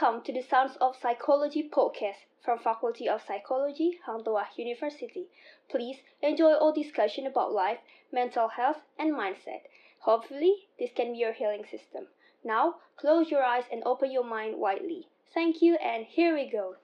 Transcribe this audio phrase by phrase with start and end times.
[0.00, 5.26] Welcome to the Sounds of Psychology podcast from Faculty of Psychology, Hang Tuah University.
[5.68, 7.78] Please enjoy our discussion about life,
[8.12, 9.62] mental health, and mindset.
[10.00, 12.06] Hopefully, this can be your healing system.
[12.44, 15.08] Now, close your eyes and open your mind widely.
[15.34, 16.76] Thank you, and here we go.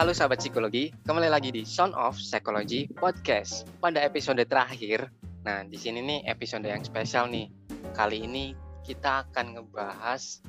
[0.00, 3.68] Halo sahabat psikologi, kembali lagi di Sound of Psychology Podcast.
[3.84, 5.12] Pada episode terakhir,
[5.44, 7.52] nah di sini nih episode yang spesial nih.
[7.92, 10.40] Kali ini kita akan ngebahas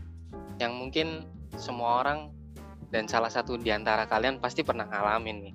[0.55, 1.27] yang mungkin
[1.60, 2.32] semua orang
[2.96, 5.54] dan salah satu di antara kalian pasti pernah ngalamin nih.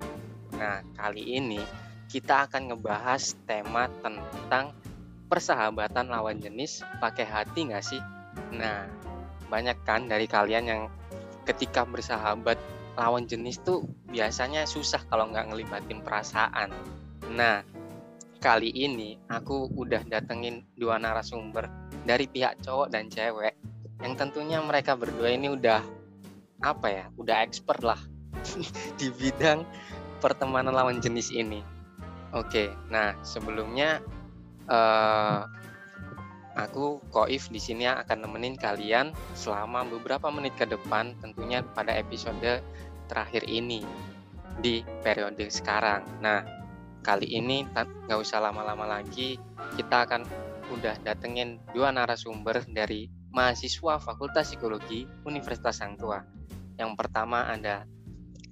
[0.61, 1.57] Nah, kali ini
[2.05, 4.77] kita akan ngebahas tema tentang
[5.25, 8.01] persahabatan lawan jenis pakai hati nggak sih?
[8.53, 8.85] Nah,
[9.49, 10.81] banyak kan dari kalian yang
[11.49, 16.73] ketika bersahabat lawan jenis tuh biasanya susah kalau nggak ngelibatin perasaan.
[17.29, 17.61] Nah,
[18.41, 21.69] kali ini aku udah datengin dua narasumber
[22.03, 23.53] dari pihak cowok dan cewek
[24.01, 25.81] yang tentunya mereka berdua ini udah
[26.65, 28.01] apa ya, udah expert lah
[28.99, 29.61] di bidang
[30.17, 31.61] pertemanan lawan jenis ini.
[32.33, 34.03] Oke, nah sebelumnya
[34.67, 35.47] uh,
[36.57, 42.65] Aku Koif di sini akan nemenin kalian selama beberapa menit ke depan tentunya pada episode
[43.07, 43.81] terakhir ini
[44.59, 46.03] di periode sekarang.
[46.19, 46.43] Nah,
[47.01, 49.39] kali ini nggak usah lama-lama lagi,
[49.79, 50.27] kita akan
[50.67, 56.19] udah datengin dua narasumber dari mahasiswa Fakultas Psikologi Universitas Sang Tua.
[56.75, 57.87] Yang pertama ada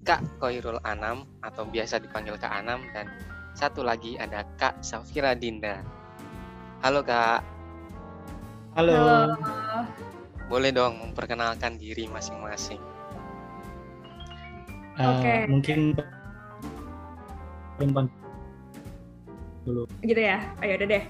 [0.05, 3.09] Kak Koirul Anam atau biasa dipanggil Kak Anam dan
[3.57, 5.81] satu lagi ada Kak Safira Dinda.
[6.85, 7.41] Halo Kak.
[8.77, 8.93] Halo.
[8.93, 9.35] Halo.
[10.45, 12.94] Boleh dong memperkenalkan diri masing-masing.
[14.95, 15.19] Uh, Oke.
[15.19, 15.39] Okay.
[15.51, 15.79] Mungkin
[17.75, 18.05] perempuan
[19.67, 19.83] dulu.
[19.99, 20.39] Gitu ya.
[20.63, 21.03] Ayo udah deh.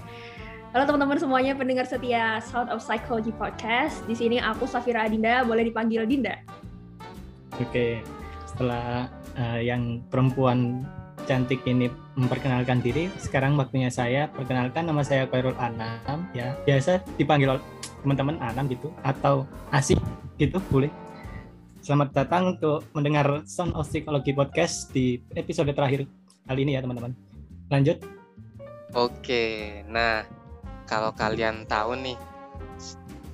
[0.74, 4.02] Halo teman-teman semuanya pendengar setia Sound of Psychology Podcast.
[4.10, 6.34] Di sini aku Safira Adinda, boleh dipanggil Dinda.
[7.56, 7.64] Oke.
[7.70, 7.92] Okay.
[8.50, 9.06] Setelah
[9.38, 10.82] uh, yang perempuan
[11.30, 11.86] cantik ini
[12.18, 13.06] memperkenalkan diri.
[13.22, 16.58] Sekarang waktunya saya perkenalkan nama saya Khairul Anam ya.
[16.66, 17.54] Biasa dipanggil
[18.02, 20.02] teman-teman Anam gitu atau Asik
[20.42, 20.90] gitu boleh.
[21.86, 26.02] Selamat datang untuk mendengar Sound of Psychology Podcast di episode terakhir
[26.42, 27.14] kali ini ya teman-teman.
[27.70, 28.02] Lanjut.
[28.90, 30.26] Oke, nah
[30.90, 32.18] kalau kalian tahu nih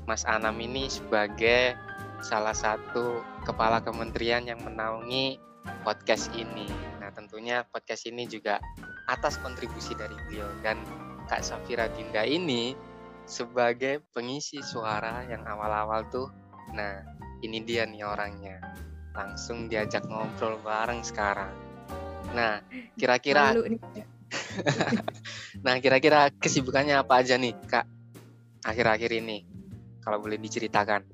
[0.04, 1.80] Mas Anam ini sebagai
[2.20, 5.40] salah satu kepala kementerian yang menaungi
[5.80, 6.68] podcast ini
[7.16, 8.60] tentunya podcast ini juga
[9.08, 10.76] atas kontribusi dari beliau dan
[11.24, 12.76] Kak Safira Dinda ini
[13.24, 16.28] sebagai pengisi suara yang awal-awal tuh
[16.76, 17.11] nah
[17.42, 18.62] ini dia nih orangnya
[19.12, 21.52] langsung diajak ngobrol bareng sekarang
[22.32, 22.62] nah
[22.96, 23.52] kira-kira
[25.66, 27.84] nah kira-kira kesibukannya apa aja nih kak
[28.64, 29.44] akhir-akhir ini
[30.00, 31.04] kalau boleh diceritakan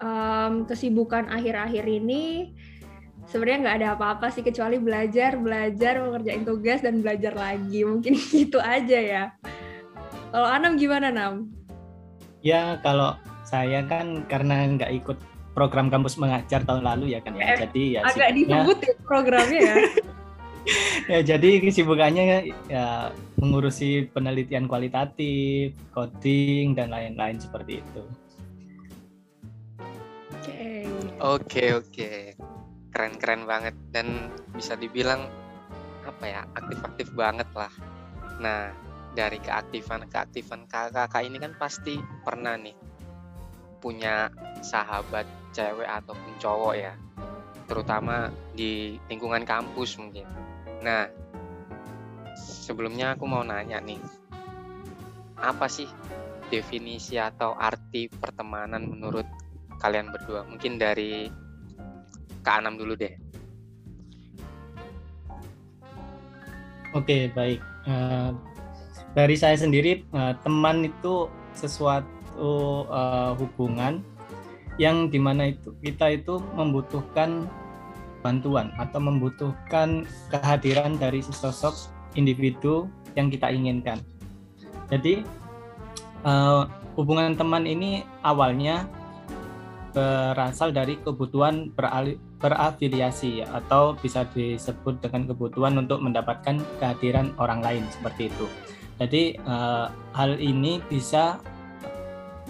[0.00, 2.54] um, kesibukan akhir-akhir ini
[3.28, 7.80] sebenarnya nggak ada apa-apa sih kecuali belajar, belajar, mengerjain tugas dan belajar lagi.
[7.84, 9.24] Mungkin gitu aja ya.
[10.34, 11.48] Kalau Anam gimana Nam?
[12.44, 13.16] Ya kalau
[13.54, 15.18] saya kan karena nggak ikut
[15.54, 17.54] program kampus mengajar tahun lalu ya kan ya.
[17.54, 19.76] Eh, jadi ya agak disebut ya programnya ya.
[21.12, 22.24] ya jadi kesibukannya
[22.66, 28.02] ya mengurusi penelitian kualitatif, coding dan lain-lain seperti itu.
[30.34, 30.42] Oke.
[30.42, 30.82] Okay.
[31.22, 31.90] Oke okay, oke.
[31.94, 32.54] Okay
[32.94, 35.26] keren-keren banget dan bisa dibilang
[36.06, 37.68] apa ya aktif-aktif banget lah.
[38.38, 38.70] Nah
[39.18, 42.78] dari keaktifan-keaktifan kakak-kakak ini kan pasti pernah nih
[43.84, 44.32] punya
[44.64, 46.96] sahabat cewek ataupun cowok ya,
[47.68, 50.24] terutama di lingkungan kampus mungkin.
[50.80, 51.12] Nah
[52.32, 54.00] sebelumnya aku mau nanya nih,
[55.36, 55.86] apa sih
[56.48, 59.28] definisi atau arti pertemanan menurut
[59.84, 60.48] kalian berdua?
[60.48, 61.28] Mungkin dari
[62.40, 63.12] Kak Anam dulu deh.
[66.94, 67.58] Oke, baik.
[67.84, 68.32] Uh,
[69.18, 72.06] dari saya sendiri, uh, teman itu sesuatu
[72.38, 74.02] uh, hubungan
[74.80, 77.46] yang di mana itu kita itu membutuhkan
[78.24, 84.00] bantuan atau membutuhkan kehadiran dari sesosok individu yang kita inginkan.
[84.90, 85.22] Jadi
[86.24, 86.66] uh,
[86.98, 88.88] hubungan teman ini awalnya
[89.94, 91.70] berasal dari kebutuhan
[92.42, 98.46] berafiliasi atau bisa disebut dengan kebutuhan untuk mendapatkan kehadiran orang lain seperti itu.
[98.98, 99.86] Jadi uh,
[100.18, 101.38] hal ini bisa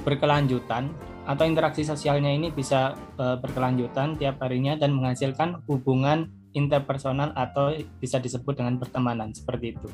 [0.04, 0.92] berkelanjutan
[1.24, 8.20] atau interaksi sosialnya ini bisa uh, berkelanjutan tiap harinya dan menghasilkan hubungan interpersonal atau bisa
[8.20, 9.88] disebut dengan pertemanan seperti itu.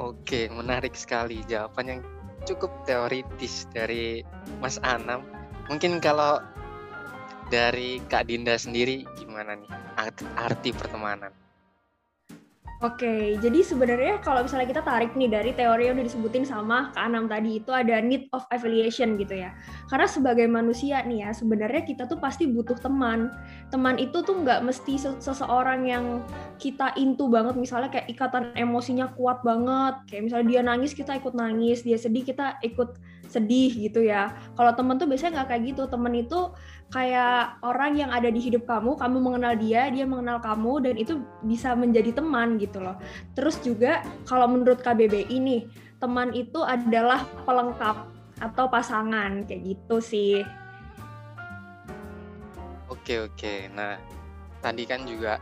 [0.00, 2.00] Oke, menarik sekali jawaban yang
[2.48, 4.26] cukup teoritis dari
[4.58, 5.22] Mas Anam.
[5.70, 6.42] Mungkin kalau
[7.52, 9.70] dari Kak Dinda sendiri gimana nih
[10.34, 11.43] arti pertemanan?
[12.82, 17.06] Oke, jadi sebenarnya kalau misalnya kita tarik nih dari teori yang udah disebutin sama Kak
[17.06, 19.54] Anam tadi itu ada need of affiliation gitu ya.
[19.86, 23.30] Karena sebagai manusia nih ya, sebenarnya kita tuh pasti butuh teman.
[23.70, 26.26] Teman itu tuh nggak mesti seseorang yang
[26.58, 29.94] kita intu banget, misalnya kayak ikatan emosinya kuat banget.
[30.10, 32.98] Kayak misalnya dia nangis, kita ikut nangis, dia sedih, kita ikut
[33.30, 34.34] sedih gitu ya.
[34.58, 35.82] Kalau teman tuh biasanya nggak kayak gitu.
[35.86, 36.50] Teman itu
[36.92, 41.22] kayak orang yang ada di hidup kamu, kamu mengenal dia, dia mengenal kamu, dan itu
[41.42, 42.96] bisa menjadi teman gitu loh.
[43.38, 45.66] Terus juga kalau menurut KBBI ini,
[45.98, 48.10] teman itu adalah pelengkap
[48.42, 50.42] atau pasangan kayak gitu sih.
[52.90, 53.96] Oke oke, nah
[54.60, 55.40] tadi kan juga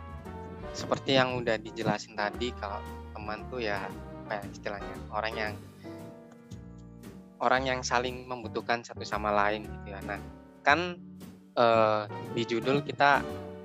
[0.73, 2.81] seperti yang udah dijelasin tadi kalau
[3.13, 3.87] teman tuh ya
[4.25, 5.53] apa ya istilahnya orang yang
[7.43, 10.01] orang yang saling membutuhkan satu sama lain gitu ya.
[10.07, 10.19] Nah
[10.63, 10.97] kan
[11.57, 13.21] uh, di judul kita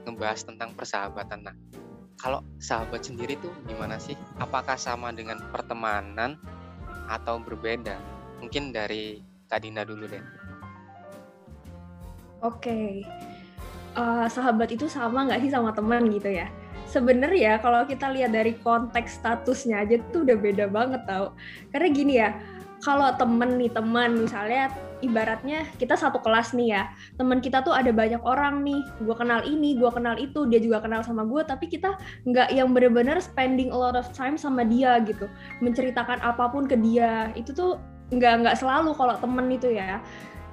[0.07, 1.39] ngebahas tentang persahabatan.
[1.47, 1.55] Nah,
[2.17, 4.17] kalau sahabat sendiri tuh gimana sih?
[4.41, 6.39] Apakah sama dengan pertemanan
[7.07, 7.99] atau berbeda?
[8.41, 10.23] Mungkin dari Kak Dinda dulu deh.
[12.45, 12.89] Oke, okay.
[13.97, 16.45] uh, eh, sahabat itu sama nggak sih sama teman gitu ya?
[16.85, 21.33] Sebenarnya kalau kita lihat dari konteks statusnya aja tuh udah beda banget tau.
[21.73, 22.37] Karena gini ya,
[22.81, 24.69] kalau temen nih teman misalnya
[25.01, 26.83] ibaratnya kita satu kelas nih ya
[27.21, 28.81] teman kita tuh ada banyak orang nih.
[29.01, 32.73] Gue kenal ini gue kenal itu dia juga kenal sama gue tapi kita nggak yang
[32.73, 35.29] bener-bener spending a lot of time sama dia gitu.
[35.61, 39.99] Menceritakan apa pun ke dia itu tuh nggak nggak selalu kalau temen itu ya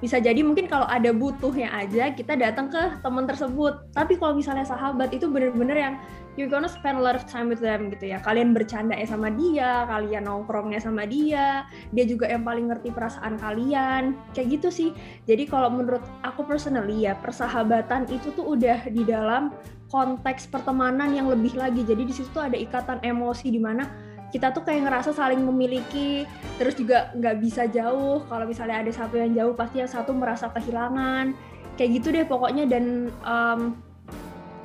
[0.03, 4.67] bisa jadi mungkin kalau ada butuhnya aja kita datang ke teman tersebut tapi kalau misalnya
[4.67, 5.95] sahabat itu bener-bener yang
[6.35, 8.19] you're gonna spend a lot of time with them gitu ya.
[8.19, 11.63] Kalian bercanda ya sama dia, kalian nongkrongnya sama dia,
[11.95, 14.19] dia juga yang paling ngerti perasaan kalian.
[14.35, 14.89] Kayak gitu sih.
[15.25, 19.55] Jadi kalau menurut aku personally ya, persahabatan itu tuh udah di dalam
[19.89, 21.87] konteks pertemanan yang lebih lagi.
[21.87, 23.87] Jadi di situ ada ikatan emosi di mana
[24.35, 26.27] kita tuh kayak ngerasa saling memiliki,
[26.59, 28.19] terus juga nggak bisa jauh.
[28.27, 31.31] Kalau misalnya ada satu yang jauh, pasti yang satu merasa kehilangan.
[31.79, 33.79] Kayak gitu deh pokoknya dan um,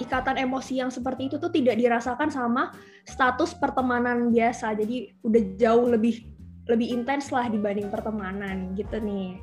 [0.02, 2.74] ikatan emosi yang seperti itu tuh tidak dirasakan sama
[3.06, 4.74] status pertemanan biasa.
[4.74, 6.26] Jadi udah jauh lebih
[6.66, 9.38] lebih intens lah dibanding pertemanan gitu nih.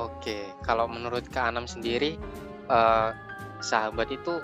[0.00, 2.16] Oke, kalau menurut Kak Anam sendiri,
[2.72, 3.12] uh,
[3.60, 4.40] sahabat itu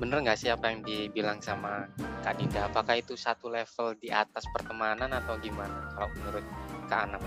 [0.00, 1.84] bener nggak sih apa yang dibilang sama
[2.24, 2.72] Kak Dinda?
[2.72, 5.92] Apakah itu satu level di atas pertemanan atau gimana?
[5.92, 6.44] Kalau menurut
[6.88, 7.22] Kak Anam?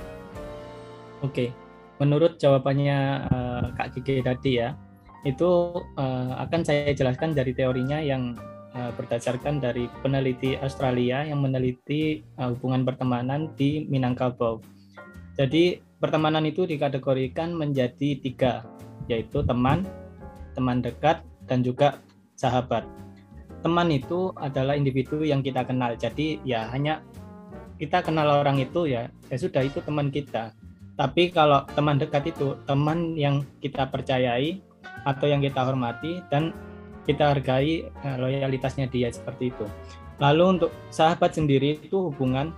[1.22, 1.54] Oke,
[2.02, 4.74] menurut jawabannya uh, Kak Gigi tadi ya,
[5.22, 8.34] itu uh, akan saya jelaskan dari teorinya yang
[8.74, 14.60] uh, berdasarkan dari peneliti Australia yang meneliti uh, hubungan pertemanan di Minangkabau.
[15.38, 18.66] Jadi pertemanan itu dikategorikan menjadi tiga,
[19.06, 19.86] yaitu teman,
[20.58, 22.02] teman dekat, dan juga
[22.44, 22.84] sahabat.
[23.64, 25.96] Teman itu adalah individu yang kita kenal.
[25.96, 27.00] Jadi ya hanya
[27.80, 30.52] kita kenal orang itu ya, ya sudah itu teman kita.
[31.00, 34.62] Tapi kalau teman dekat itu teman yang kita percayai,
[35.04, 36.56] atau yang kita hormati dan
[37.04, 39.68] kita hargai eh, loyalitasnya dia seperti itu.
[40.24, 42.56] Lalu untuk sahabat sendiri itu hubungan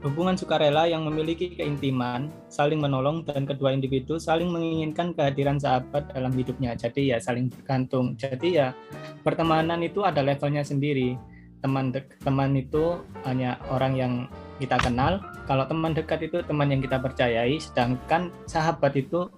[0.00, 6.32] hubungan sukarela yang memiliki keintiman, saling menolong dan kedua individu saling menginginkan kehadiran sahabat dalam
[6.32, 6.72] hidupnya.
[6.72, 8.16] Jadi ya saling bergantung.
[8.16, 8.72] Jadi ya
[9.20, 11.20] pertemanan itu ada levelnya sendiri.
[11.60, 11.92] Teman
[12.24, 14.12] teman itu hanya orang yang
[14.56, 15.20] kita kenal.
[15.44, 19.28] Kalau teman dekat itu teman yang kita percayai, sedangkan sahabat itu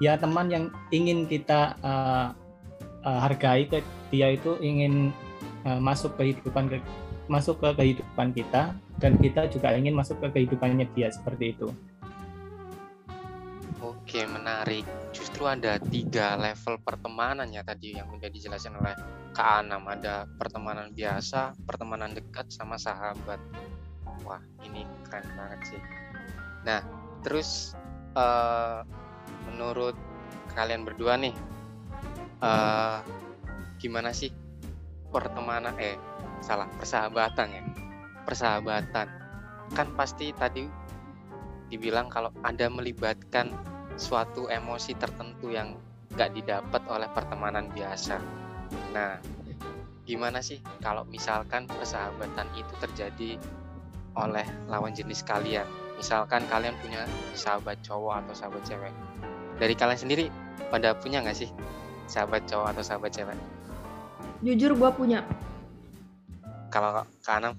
[0.00, 2.32] ya teman yang ingin kita uh,
[3.04, 3.68] uh, hargai
[4.08, 5.12] dia itu ingin
[5.68, 6.76] uh, masuk ke kehidupan ke,
[7.28, 11.68] masuk ke kehidupan kita dan kita juga ingin masuk ke kehidupannya dia seperti itu.
[13.84, 14.86] Oke menarik.
[15.12, 18.94] Justru ada tiga level pertemanan ya tadi yang sudah dijelaskan oleh
[19.36, 19.84] Kak Anam.
[19.84, 23.38] Ada pertemanan biasa, pertemanan dekat, sama sahabat.
[24.24, 25.82] Wah ini keren banget sih.
[26.64, 26.80] Nah
[27.20, 27.76] terus
[28.16, 28.82] uh,
[29.50, 29.94] menurut
[30.56, 31.36] kalian berdua nih
[32.40, 33.04] uh,
[33.76, 34.32] gimana sih
[35.12, 36.00] pertemanan eh
[36.40, 37.62] salah persahabatan ya
[38.26, 39.06] persahabatan
[39.74, 40.66] kan pasti tadi
[41.70, 43.50] dibilang kalau ada melibatkan
[43.98, 45.74] suatu emosi tertentu yang
[46.14, 48.18] nggak didapat oleh pertemanan biasa.
[48.94, 49.18] Nah,
[50.06, 53.30] gimana sih kalau misalkan persahabatan itu terjadi
[54.14, 55.66] oleh lawan jenis kalian?
[55.98, 58.92] Misalkan kalian punya sahabat cowok atau sahabat cewek.
[59.56, 60.26] Dari kalian sendiri,
[60.68, 61.50] pada punya nggak sih
[62.06, 63.38] sahabat cowok atau sahabat cewek?
[64.44, 65.24] Jujur gue punya.
[66.68, 67.56] Kalau Kanam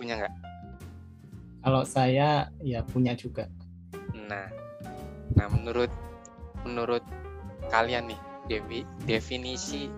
[0.00, 0.34] punya nggak?
[1.60, 3.44] Kalau saya ya punya juga.
[4.16, 4.48] Nah,
[5.36, 5.92] nah menurut
[6.64, 7.04] menurut
[7.68, 9.92] kalian nih devi, definisi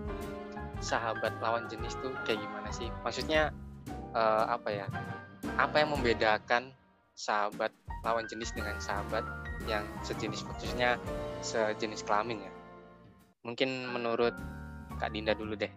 [0.82, 2.90] sahabat lawan jenis tuh kayak gimana sih?
[3.06, 3.54] Maksudnya
[4.18, 4.86] uh, apa ya?
[5.54, 6.74] Apa yang membedakan
[7.14, 7.70] sahabat
[8.02, 9.22] lawan jenis dengan sahabat
[9.70, 10.98] yang sejenis khususnya
[11.46, 12.52] sejenis kelamin ya?
[13.46, 14.34] Mungkin menurut
[14.98, 15.70] Kak Dinda dulu deh.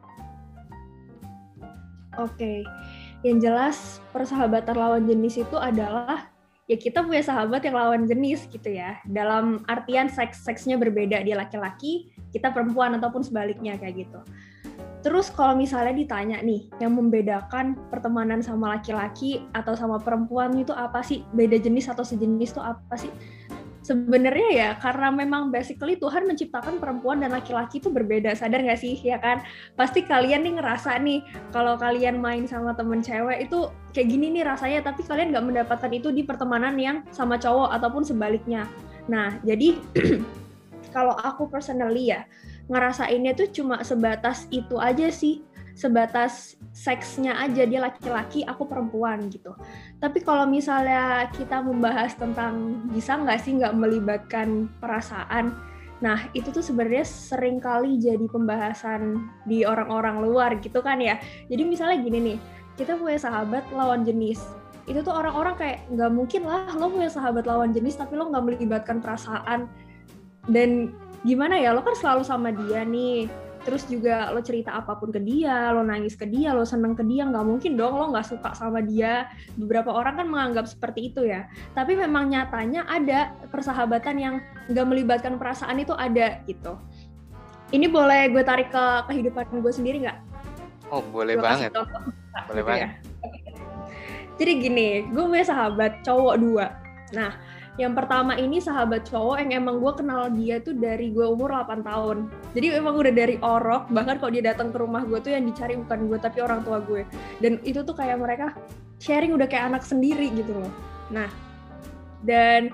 [2.17, 2.65] Oke.
[2.65, 6.29] Okay yang jelas persahabatan lawan jenis itu adalah
[6.69, 9.01] ya kita punya sahabat yang lawan jenis gitu ya.
[9.09, 14.21] Dalam artian seks seksnya berbeda dia laki-laki kita perempuan ataupun sebaliknya kayak gitu.
[15.01, 21.01] Terus kalau misalnya ditanya nih yang membedakan pertemanan sama laki-laki atau sama perempuan itu apa
[21.01, 21.25] sih?
[21.33, 23.09] Beda jenis atau sejenis itu apa sih
[23.85, 28.33] sebenarnya ya karena memang basically Tuhan menciptakan perempuan dan laki-laki itu berbeda.
[28.33, 28.97] Sadar nggak sih?
[29.05, 29.45] Ya kan?
[29.77, 31.21] Pasti kalian nih ngerasa nih
[31.53, 35.91] kalau kalian main sama temen cewek itu kayak gini nih rasanya tapi kalian nggak mendapatkan
[35.93, 38.65] itu di pertemanan yang sama cowok ataupun sebaliknya.
[39.05, 39.77] Nah jadi
[40.95, 42.25] kalau aku personally ya
[42.65, 49.51] ngerasainnya tuh cuma sebatas itu aja sih sebatas seksnya aja dia laki-laki aku perempuan gitu.
[49.99, 56.59] Tapi kalau misalnya kita membahas tentang bisa nggak sih nggak melibatkan perasaan nah itu tuh
[56.59, 61.15] sebenarnya sering kali jadi pembahasan di orang-orang luar gitu kan ya.
[61.47, 62.37] Jadi misalnya gini nih
[62.75, 64.43] kita punya sahabat lawan jenis.
[64.85, 68.43] Itu tuh orang-orang kayak nggak mungkin lah lo punya sahabat lawan jenis tapi lo nggak
[68.43, 69.71] melibatkan perasaan.
[70.45, 70.91] Dan
[71.23, 73.31] gimana ya lo kan selalu sama dia nih
[73.65, 77.01] terus juga lo cerita apa pun ke dia lo nangis ke dia lo seneng ke
[77.01, 79.25] dia nggak mungkin dong lo nggak suka sama dia.
[79.57, 81.49] Beberapa orang kan menganggap seperti itu ya.
[81.73, 84.35] Tapi memang nyatanya ada persahabatan yang
[84.69, 86.77] nggak melibatkan perasaan itu ada gitu.
[87.73, 90.19] Ini boleh gue tarik ke kehidupan gue sendiri nggak?
[90.93, 91.73] Oh boleh gue banget.
[91.73, 91.89] contoh,
[92.53, 92.81] boleh gitu banget.
[92.85, 92.89] Ya.
[94.37, 96.65] jadi gini gue punya sahabat cowok dua.
[97.17, 97.33] Nah
[97.75, 101.83] yang pertama ini sahabat cowok yang emang gue kenal dia tuh dari gue umur 8
[101.83, 102.31] tahun.
[102.55, 105.75] Jadi emang udah dari orok, bahkan kalau dia datang ke rumah gue tuh yang dicari
[105.75, 107.03] bukan gue tapi orang tua gue.
[107.43, 108.55] Dan itu tuh kayak mereka
[109.03, 110.71] sharing udah kayak anak sendiri gitu loh.
[111.11, 111.27] Nah,
[112.23, 112.71] dan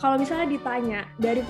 [0.00, 1.44] kalau misalnya ditanya dari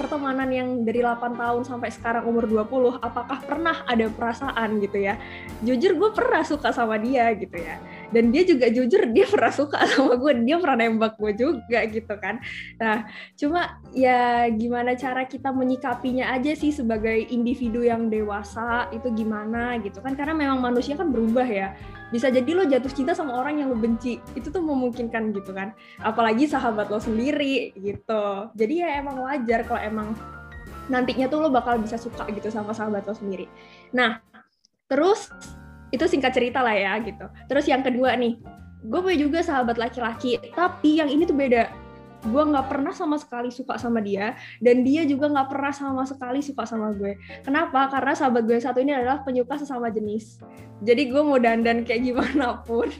[0.00, 5.20] pertemanan yang dari 8 tahun sampai sekarang umur 20, apakah pernah ada perasaan gitu ya?
[5.60, 7.76] Jujur gue pernah suka sama dia gitu ya
[8.10, 12.14] dan dia juga jujur dia pernah suka sama gue dia pernah nembak gue juga gitu
[12.18, 12.38] kan.
[12.78, 19.78] Nah cuma ya gimana cara kita menyikapinya aja sih sebagai individu yang dewasa itu gimana
[19.82, 20.14] gitu kan.
[20.14, 21.74] Karena memang manusia kan berubah ya.
[22.14, 25.74] Bisa jadi lo jatuh cinta sama orang yang lo benci itu tuh memungkinkan gitu kan.
[25.98, 28.50] Apalagi sahabat lo sendiri gitu.
[28.54, 30.08] Jadi ya emang wajar kalau emang
[30.86, 33.50] nantinya tuh lo bakal bisa suka gitu sama sahabat lo sendiri.
[33.90, 34.22] Nah
[34.86, 35.34] terus
[35.94, 37.26] itu singkat cerita lah ya gitu.
[37.46, 38.38] Terus yang kedua nih
[38.86, 41.70] gue punya juga sahabat laki-laki tapi yang ini tuh beda.
[42.26, 46.42] Gue nggak pernah sama sekali suka sama dia dan dia juga nggak pernah sama sekali
[46.42, 47.14] suka sama gue.
[47.46, 47.86] Kenapa?
[47.86, 50.42] Karena sahabat gue satu ini adalah penyuka sesama jenis.
[50.82, 52.90] Jadi gue mau dandan kayak gimana pun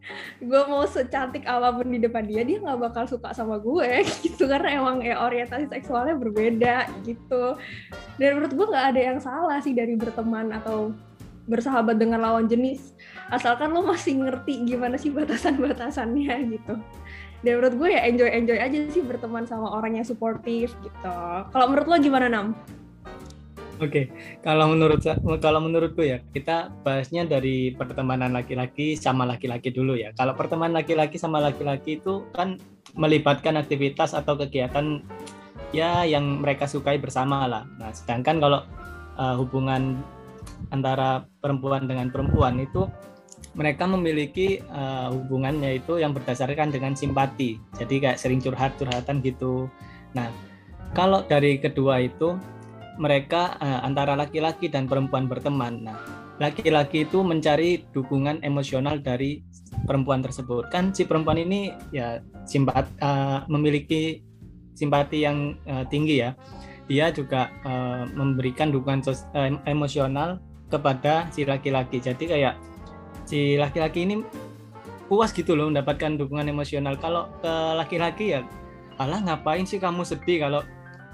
[0.48, 4.48] gue mau secantik apa pun di depan dia dia nggak bakal suka sama gue gitu.
[4.48, 7.60] Karena emang ya orientasi seksualnya berbeda gitu.
[8.16, 10.96] Dan menurut gue nggak ada yang salah sih dari berteman atau
[11.50, 12.94] bersahabat dengan lawan jenis
[13.34, 16.78] asalkan lo masih ngerti gimana sih batasan-batasannya gitu
[17.40, 21.16] dan menurut gue ya enjoy enjoy aja sih berteman sama orang yang suportif gitu
[21.50, 22.54] kalau menurut lo gimana nam
[23.80, 24.36] Oke, okay.
[24.44, 25.00] kalau menurut
[25.40, 30.12] kalau menurutku ya kita bahasnya dari pertemanan laki-laki sama laki-laki dulu ya.
[30.12, 32.60] Kalau pertemanan laki-laki sama laki-laki itu kan
[32.92, 35.00] melibatkan aktivitas atau kegiatan
[35.72, 37.64] ya yang mereka sukai bersama lah.
[37.80, 38.60] Nah, sedangkan kalau
[39.16, 39.96] uh, hubungan
[40.68, 42.84] antara perempuan dengan perempuan itu
[43.58, 47.58] mereka memiliki uh, hubungannya itu yang berdasarkan dengan simpati.
[47.80, 49.66] Jadi kayak sering curhat-curhatan gitu.
[50.14, 50.30] Nah,
[50.94, 52.38] kalau dari kedua itu
[53.00, 55.82] mereka uh, antara laki-laki dan perempuan berteman.
[55.82, 55.98] Nah,
[56.38, 59.42] laki-laki itu mencari dukungan emosional dari
[59.84, 60.70] perempuan tersebut.
[60.70, 64.22] Kan si perempuan ini ya simpat uh, memiliki
[64.78, 66.38] simpati yang uh, tinggi ya.
[66.90, 71.98] Dia juga uh, memberikan dukungan sos, uh, emosional kepada si laki-laki.
[71.98, 72.54] Jadi kayak
[73.26, 74.22] si laki-laki ini
[75.10, 76.94] puas gitu loh mendapatkan dukungan emosional.
[76.96, 78.46] Kalau ke laki-laki ya,
[79.02, 80.62] alah ngapain sih kamu sedih kalau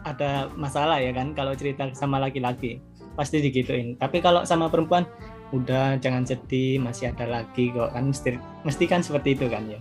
[0.04, 2.78] ada masalah ya kan kalau cerita sama laki-laki?
[3.16, 3.96] Pasti digituin.
[3.96, 5.08] Tapi kalau sama perempuan
[5.56, 7.96] udah jangan sedih masih ada lagi kok.
[7.96, 9.80] Kan mesti mesti kan seperti itu kan ya.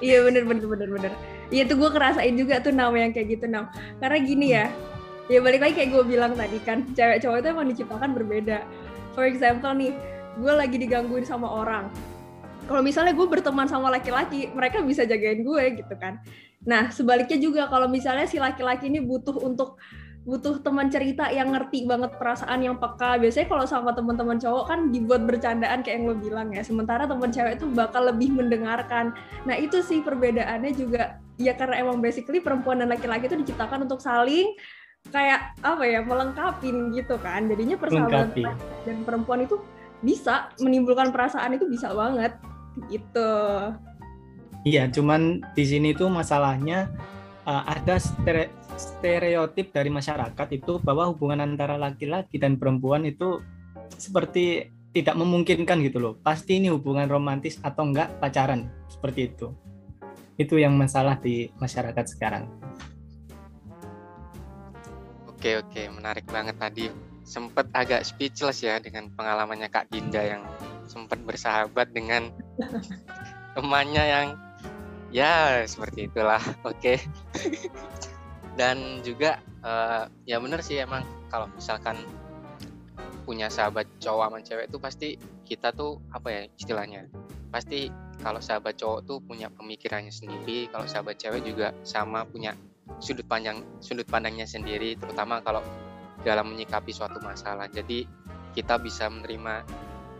[0.00, 1.12] Iya bener bener bener bener.
[1.50, 4.70] Iya tuh gue kerasain juga tuh nama yang kayak gitu nam karena gini ya
[5.30, 8.66] ya balik lagi kayak gue bilang tadi kan cewek cowok itu emang diciptakan berbeda
[9.14, 9.94] for example nih
[10.42, 11.86] gue lagi digangguin sama orang
[12.66, 16.18] kalau misalnya gue berteman sama laki-laki mereka bisa jagain gue gitu kan
[16.66, 19.78] nah sebaliknya juga kalau misalnya si laki-laki ini butuh untuk
[20.20, 23.16] butuh teman cerita yang ngerti banget perasaan yang peka.
[23.16, 26.60] Biasanya kalau sama teman-teman cowok kan dibuat bercandaan kayak yang lo bilang ya.
[26.60, 29.16] Sementara teman cewek itu bakal lebih mendengarkan.
[29.48, 34.04] Nah itu sih perbedaannya juga ya karena emang basically perempuan dan laki-laki itu diciptakan untuk
[34.04, 34.52] saling
[35.08, 37.48] kayak apa ya melengkapin gitu kan.
[37.48, 39.56] Jadinya persahabatan dan perempuan itu
[40.00, 42.36] bisa menimbulkan perasaan itu bisa banget
[42.88, 43.32] gitu.
[44.64, 46.92] Iya, cuman di sini tuh masalahnya
[47.48, 53.40] uh, ada stere stereotip dari masyarakat itu bahwa hubungan antara laki-laki dan perempuan itu
[53.96, 56.14] seperti tidak memungkinkan gitu loh.
[56.20, 59.52] Pasti ini hubungan romantis atau enggak pacaran seperti itu.
[60.40, 62.48] Itu yang masalah di masyarakat sekarang.
[65.40, 66.92] Oke oke, menarik banget tadi.
[67.24, 70.44] Sempat agak speechless ya dengan pengalamannya Kak Dinda yang
[70.84, 72.28] sempat bersahabat dengan
[73.56, 74.26] temannya yang
[75.08, 76.44] ya seperti itulah.
[76.60, 77.00] Oke.
[78.60, 81.96] dan juga uh, ya bener sih emang kalau misalkan
[83.24, 85.08] punya sahabat cowok sama cewek itu pasti
[85.48, 87.08] kita tuh apa ya istilahnya
[87.48, 87.88] pasti
[88.20, 92.52] kalau sahabat cowok tuh punya pemikirannya sendiri kalau sahabat cewek juga sama punya
[92.98, 95.62] sudut pandang sudut pandangnya sendiri terutama kalau
[96.26, 97.70] dalam menyikapi suatu masalah.
[97.70, 98.04] Jadi
[98.52, 99.64] kita bisa menerima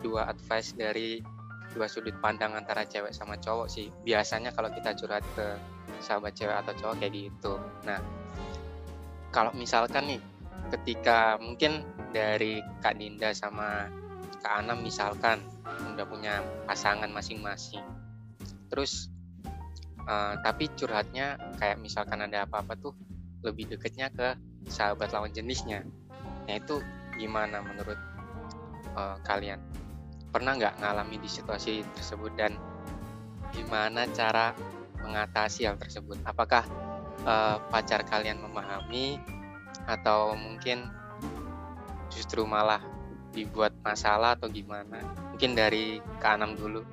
[0.01, 1.21] dua advice dari
[1.75, 3.91] dua sudut pandang antara cewek sama cowok sih.
[4.07, 5.47] Biasanya kalau kita curhat ke
[6.01, 7.59] sahabat cewek atau cowok kayak gitu.
[7.85, 8.01] Nah
[9.31, 10.21] kalau misalkan nih
[10.71, 11.83] ketika mungkin
[12.15, 13.87] dari Kak Dinda sama
[14.41, 15.43] Kak Anam misalkan
[15.95, 17.85] udah punya pasangan masing-masing
[18.71, 19.11] terus
[20.07, 22.95] uh, tapi curhatnya kayak misalkan ada apa-apa tuh
[23.41, 24.37] lebih deketnya ke
[24.69, 25.85] sahabat lawan jenisnya.
[26.47, 26.81] Nah itu
[27.17, 27.97] gimana menurut
[28.97, 29.61] uh, kalian?
[30.31, 32.55] Pernah nggak ngalami di situasi tersebut dan
[33.51, 34.55] gimana cara
[35.03, 36.21] mengatasi hal tersebut?
[36.23, 36.63] Apakah
[37.27, 39.19] uh, pacar kalian memahami
[39.89, 40.87] atau mungkin
[42.13, 42.85] justru malah
[43.35, 45.03] dibuat masalah atau gimana?
[45.35, 46.85] Mungkin dari Kak dulu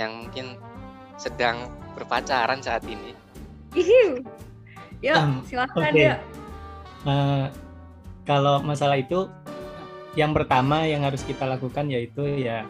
[0.00, 0.56] yang mungkin
[1.20, 3.12] sedang berpacaran saat ini
[3.76, 4.24] Ihiu.
[5.04, 6.08] yuk um, silakan okay.
[6.08, 6.14] ya
[7.04, 7.52] uh,
[8.24, 9.28] kalau masalah itu
[10.16, 12.64] yang pertama yang harus kita lakukan yaitu ya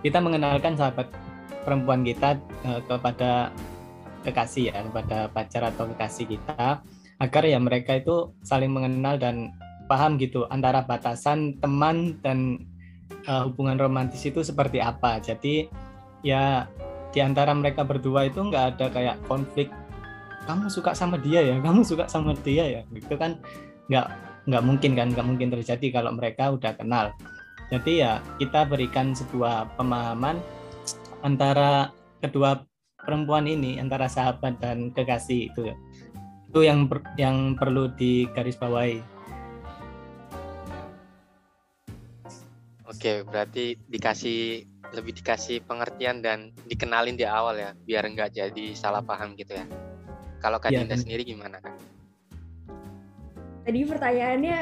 [0.00, 1.12] kita mengenalkan sahabat
[1.62, 3.52] perempuan kita uh, kepada
[4.24, 6.80] kekasih ya kepada pacar atau kekasih kita
[7.20, 9.52] agar ya mereka itu saling mengenal dan
[9.90, 12.64] paham gitu antara batasan teman dan
[13.28, 15.20] uh, hubungan romantis itu seperti apa.
[15.20, 15.68] Jadi
[16.24, 16.64] ya
[17.10, 19.70] di antara mereka berdua itu nggak ada kayak konflik
[20.48, 23.38] kamu suka sama dia ya, kamu suka sama dia ya, gitu kan
[23.90, 24.06] nggak
[24.48, 27.12] nggak mungkin kan, nggak mungkin terjadi kalau mereka udah kenal.
[27.70, 30.42] Jadi ya kita berikan sebuah pemahaman
[31.22, 32.66] antara kedua
[32.98, 35.70] perempuan ini antara sahabat dan kekasih itu
[36.50, 38.98] itu yang yang perlu digarisbawahi.
[42.90, 49.02] Oke, berarti dikasih lebih dikasih pengertian dan dikenalin di awal ya, biar nggak jadi salah
[49.04, 49.66] paham gitu ya.
[50.40, 51.76] Kalau Kak ya, Dinda sendiri gimana kan?
[53.62, 54.58] Tadi pertanyaannya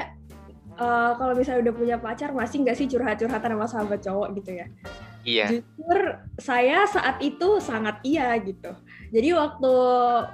[0.76, 4.66] uh, kalau misalnya udah punya pacar masih nggak sih curhat-curhatan sama sahabat cowok gitu ya?
[5.22, 5.46] Iya.
[5.54, 6.00] Jujur
[6.40, 8.74] saya saat itu sangat iya gitu.
[9.14, 9.72] Jadi waktu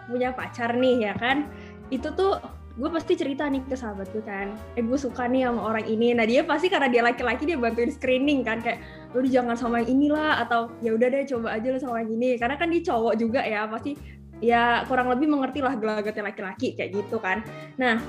[0.08, 1.50] punya pacar nih ya kan,
[1.92, 2.40] itu tuh
[2.74, 6.10] gue pasti cerita nih ke sahabat gue kan, eh gue suka nih sama orang ini.
[6.10, 8.82] Nah dia pasti karena dia laki-laki dia bantuin screening kan kayak,
[9.14, 12.34] lu jangan sama yang inilah atau ya udah deh coba aja lu sama yang ini.
[12.34, 13.94] Karena kan dia cowok juga ya pasti
[14.42, 17.46] ya kurang lebih mengerti lah gelagatnya laki-laki kayak gitu kan.
[17.78, 18.02] Nah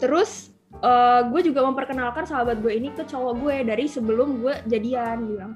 [0.00, 5.28] terus uh, gue juga memperkenalkan sahabat gue ini ke cowok gue dari sebelum gue jadian
[5.28, 5.52] bilang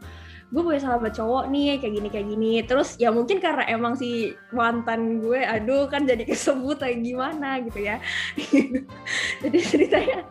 [0.57, 2.53] gue punya sahabat cowok nih kayak gini kayak gini.
[2.65, 7.85] Terus ya mungkin karena emang si mantan gue aduh kan jadi kesebut kayak gimana gitu
[7.85, 8.01] ya.
[9.45, 10.25] Jadi ceritanya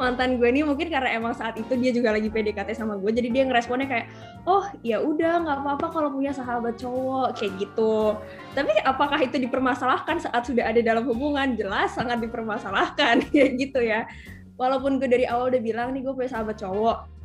[0.00, 3.28] mantan gue nih mungkin karena emang saat itu dia juga lagi PDKT sama gue jadi
[3.28, 4.06] dia ngeresponnya kayak
[4.48, 8.16] oh ya udah nggak apa-apa kalau punya sahabat cowok kayak gitu.
[8.56, 11.52] Tapi apakah itu dipermasalahkan saat sudah ada dalam hubungan?
[11.52, 14.08] Jelas sangat dipermasalahkan kayak gitu ya.
[14.56, 17.15] Walaupun gue dari awal udah bilang nih gue punya sahabat cowok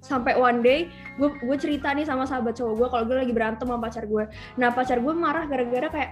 [0.00, 0.88] sampai one day
[1.20, 4.24] gue gue cerita nih sama sahabat cowok gue kalau gue lagi berantem sama pacar gue
[4.56, 6.10] nah pacar gue marah gara-gara kayak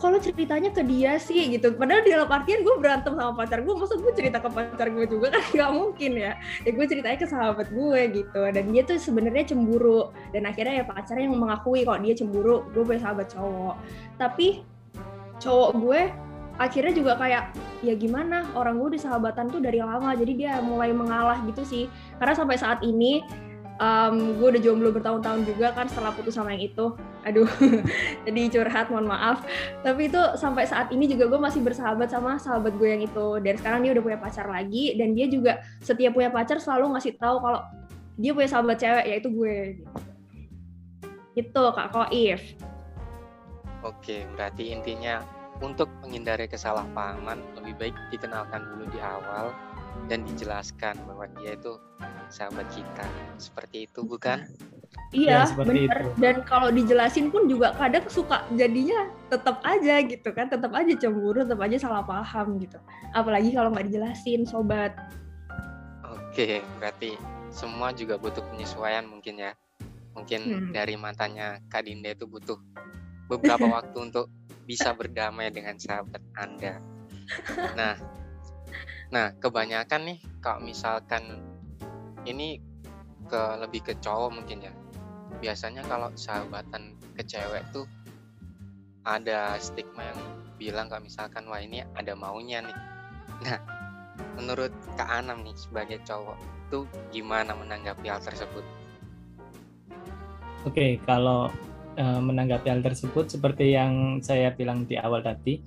[0.00, 1.52] kalau ceritanya ke dia sih?
[1.52, 1.76] Gitu.
[1.76, 5.04] Padahal di dalam artian gue berantem sama pacar gue masa gue cerita ke pacar gue
[5.04, 6.32] juga kan nggak mungkin ya.
[6.64, 8.42] Ya gue ceritanya ke sahabat gue gitu.
[8.48, 10.08] Dan dia tuh sebenarnya cemburu.
[10.32, 13.76] Dan akhirnya ya pacarnya yang mengakui kalau dia cemburu gue punya sahabat cowok.
[14.16, 14.64] Tapi
[15.36, 16.00] cowok gue
[16.60, 20.92] akhirnya juga kayak ya gimana orang gue di sahabatan tuh dari lama jadi dia mulai
[20.92, 21.84] mengalah gitu sih.
[22.20, 23.24] Karena sampai saat ini
[23.80, 26.92] um, gue udah jomblo bertahun-tahun juga kan setelah putus sama yang itu.
[27.24, 27.48] Aduh
[28.28, 29.40] jadi curhat mohon maaf.
[29.80, 33.40] Tapi itu sampai saat ini juga gue masih bersahabat sama sahabat gue yang itu.
[33.40, 37.16] Dan sekarang dia udah punya pacar lagi dan dia juga setiap punya pacar selalu ngasih
[37.16, 37.64] tahu kalau
[38.20, 39.56] dia punya sahabat cewek yaitu gue.
[39.80, 42.42] Gitu itu kak Koif.
[43.80, 49.52] Oke berarti intinya untuk menghindari kesalahpahaman lebih baik dikenalkan dulu di awal
[50.08, 51.76] dan dijelaskan bahwa dia itu
[52.32, 53.06] sahabat kita.
[53.36, 54.48] Seperti itu bukan?
[55.10, 60.46] Iya ya, benar dan kalau dijelasin pun juga kadang suka jadinya tetap aja gitu kan
[60.46, 62.78] tetap aja cemburu tetap aja salah paham gitu.
[63.10, 64.94] Apalagi kalau nggak dijelasin sobat.
[66.06, 67.18] Oke berarti
[67.50, 69.52] semua juga butuh penyesuaian mungkin ya.
[70.14, 70.70] Mungkin hmm.
[70.78, 72.58] dari matanya Kak Dinda itu butuh
[73.26, 74.30] beberapa waktu untuk
[74.70, 76.78] bisa berdamai dengan sahabat Anda.
[77.74, 77.98] Nah,
[79.10, 81.42] nah kebanyakan nih kalau misalkan
[82.22, 82.62] ini
[83.26, 84.70] ke lebih ke cowok mungkin ya.
[85.42, 87.90] Biasanya kalau sahabatan ke cewek tuh
[89.02, 90.20] ada stigma yang
[90.54, 92.78] bilang kalau misalkan wah ini ada maunya nih.
[93.42, 93.58] Nah,
[94.38, 96.38] menurut Kak Anam nih sebagai cowok
[96.70, 98.62] tuh gimana menanggapi hal tersebut?
[100.62, 101.48] Oke, kalau
[102.00, 105.60] Eh, menanggapi hal tersebut seperti yang saya bilang di awal tadi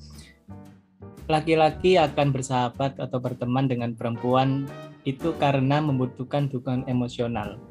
[1.30, 4.66] laki-laki akan bersahabat atau berteman dengan perempuan
[5.06, 7.62] itu karena membutuhkan dukungan emosional.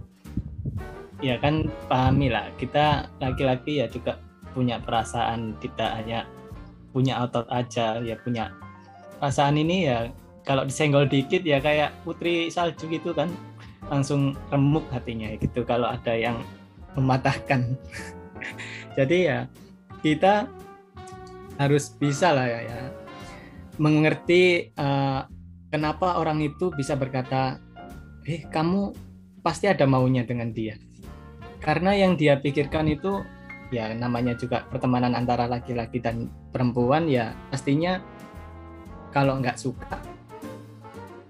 [1.18, 4.22] Ya kan pahami lah kita laki-laki ya juga
[4.54, 6.30] punya perasaan tidak hanya
[6.94, 8.54] punya otot aja ya punya
[9.18, 10.06] perasaan ini ya
[10.46, 13.26] kalau disenggol dikit ya kayak putri salju gitu kan
[13.90, 16.38] langsung remuk hatinya gitu kalau ada yang
[16.94, 17.74] mematahkan
[18.98, 19.38] jadi ya
[20.02, 20.50] kita
[21.60, 22.80] harus bisa lah ya, ya.
[23.80, 25.24] Mengerti uh,
[25.72, 27.62] kenapa orang itu bisa berkata
[28.28, 28.92] eh kamu
[29.40, 30.78] pasti ada maunya dengan dia.
[31.62, 33.22] Karena yang dia pikirkan itu
[33.72, 38.04] ya namanya juga pertemanan antara laki-laki dan perempuan ya pastinya
[39.08, 39.96] kalau nggak suka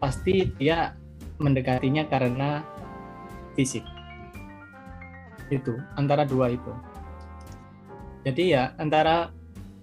[0.02, 0.98] pasti dia
[1.38, 2.66] mendekatinya karena
[3.54, 3.86] fisik.
[5.52, 6.72] Itu antara dua itu
[8.22, 9.34] jadi ya antara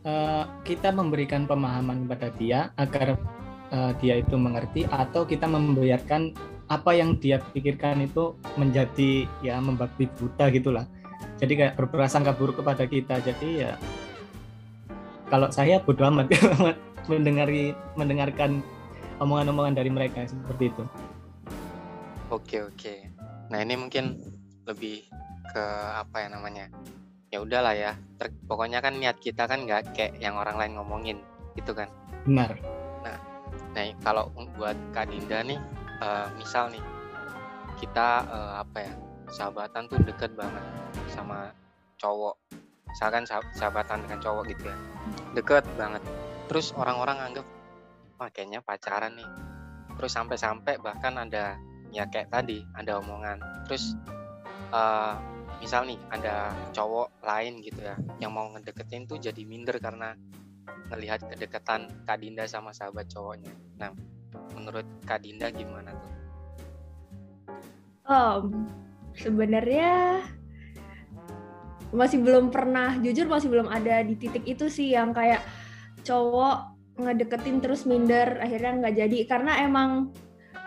[0.07, 3.19] uh, kita memberikan pemahaman kepada dia agar
[3.75, 6.31] uh, dia itu mengerti atau kita membiarkan
[6.69, 10.85] apa yang dia pikirkan itu menjadi ya membabi buta gitulah.
[11.41, 13.19] Jadi kayak berprasangka buruk kepada kita.
[13.19, 13.75] Jadi ya
[15.27, 16.31] kalau saya bodoh amat
[17.09, 18.63] mendengari mendengarkan
[19.19, 20.83] omongan-omongan dari mereka seperti itu.
[22.29, 22.95] Oke oke.
[23.49, 24.21] Nah ini mungkin
[24.69, 25.09] lebih
[25.49, 25.65] ke
[25.97, 26.69] apa ya namanya
[27.29, 27.97] ya udahlah ya.
[28.17, 31.17] Ter, pokoknya kan niat kita kan nggak kayak yang orang lain ngomongin
[31.57, 31.89] gitu kan?
[32.25, 32.57] Benar.
[33.05, 33.17] Nah
[33.73, 35.59] nah kalau buat kak Dinda nih
[36.01, 36.81] uh, misal nih
[37.77, 38.93] kita uh, apa ya
[39.29, 40.61] sahabatan tuh deket banget
[41.13, 41.53] sama
[42.01, 42.35] cowok.
[42.89, 44.77] Misalkan sahabatan dengan cowok gitu ya.
[45.37, 46.01] Deket banget.
[46.49, 47.45] Terus orang-orang anggap
[48.17, 49.29] wah kayaknya pacaran nih.
[49.95, 51.55] Terus sampai-sampai bahkan ada
[51.93, 53.37] ya kayak tadi ada omongan.
[53.69, 53.93] Terus
[54.73, 55.21] uh,
[55.59, 60.15] misal nih ada cowok lain gitu ya yang mau ngedeketin tuh jadi minder karena
[60.89, 63.53] ngelihat kedekatan Kak Dinda sama sahabat cowoknya.
[63.77, 63.93] Nah,
[64.57, 66.11] menurut Kak Dinda gimana tuh?
[68.09, 68.65] Um,
[69.13, 70.25] sebenarnya
[71.93, 75.45] masih belum pernah, jujur masih belum ada di titik itu sih yang kayak
[76.01, 80.11] cowok ngedeketin terus minder akhirnya nggak jadi karena emang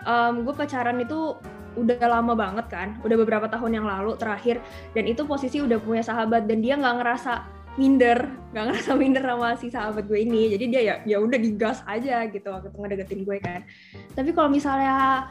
[0.07, 1.37] um, gue pacaran itu
[1.75, 4.61] udah lama banget kan, udah beberapa tahun yang lalu terakhir,
[4.93, 7.33] dan itu posisi udah punya sahabat dan dia nggak ngerasa
[7.73, 11.81] minder, nggak ngerasa minder sama si sahabat gue ini, jadi dia ya ya udah digas
[11.89, 13.65] aja gitu waktu ngedeketin gue kan.
[14.13, 15.27] Tapi kalau misalnya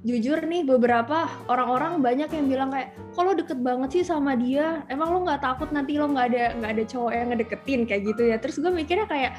[0.00, 4.80] jujur nih beberapa orang-orang banyak yang bilang kayak kalau deket banget sih sama dia?
[4.88, 7.80] Emang lo nggak takut nanti lo nggak ada nggak ada cowok yang ngedeketin?
[7.84, 8.36] Kayak gitu ya.
[8.40, 9.32] Terus gue mikirnya kayak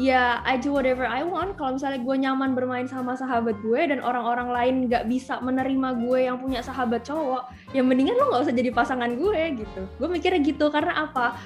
[0.00, 1.60] ya I do whatever I want.
[1.60, 6.18] Kalau misalnya gue nyaman bermain sama sahabat gue dan orang-orang lain nggak bisa menerima gue
[6.24, 9.82] yang punya sahabat cowok ya mendingan lo nggak usah jadi pasangan gue gitu.
[10.00, 11.36] Gue mikirnya gitu karena apa?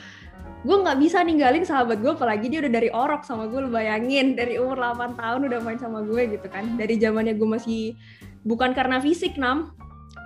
[0.63, 4.39] Gue nggak bisa ninggalin sahabat gue apalagi dia udah dari orok sama gue lo bayangin.
[4.39, 6.79] Dari umur 8 tahun udah main sama gue gitu kan.
[6.79, 7.99] Dari zamannya gue masih
[8.47, 9.75] bukan karena fisik nam.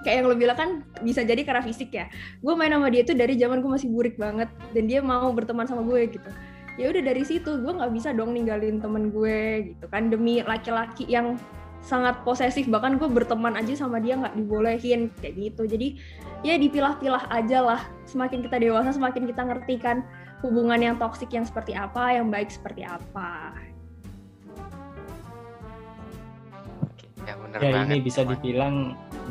[0.06, 0.70] Kayak yang lo bilang kan
[1.02, 2.06] bisa jadi karena fisik ya.
[2.44, 4.46] Gue main sama dia tuh dari zaman gue masih burik banget.
[4.76, 6.30] Dan dia mau berteman sama gue gitu
[6.78, 10.08] ya udah dari situ gue nggak bisa dong ninggalin temen gue gitu kan.
[10.08, 11.34] Demi laki-laki yang
[11.82, 15.66] sangat posesif bahkan gue berteman aja sama dia nggak dibolehin kayak gitu.
[15.66, 15.98] Jadi
[16.46, 17.80] ya dipilah-pilah aja lah.
[18.06, 20.06] Semakin kita dewasa semakin kita ngerti kan
[20.46, 23.58] hubungan yang toksik yang seperti apa yang baik seperti apa.
[26.86, 28.30] Oke, ya bener ya banget ini bisa teman.
[28.38, 28.74] dibilang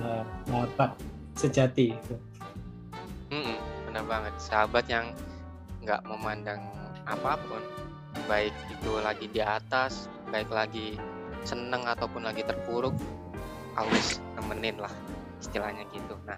[0.03, 0.91] uh, sahabat
[1.39, 2.15] sejati itu.
[3.31, 4.33] Mm-mm, bener banget.
[4.36, 5.15] Sahabat yang
[5.83, 6.60] nggak memandang
[7.07, 7.63] apa pun
[8.27, 10.99] baik itu lagi di atas baik lagi
[11.47, 12.91] seneng ataupun lagi terpuruk
[13.79, 14.91] harus nemenin lah
[15.39, 16.19] istilahnya gitu.
[16.27, 16.35] Nah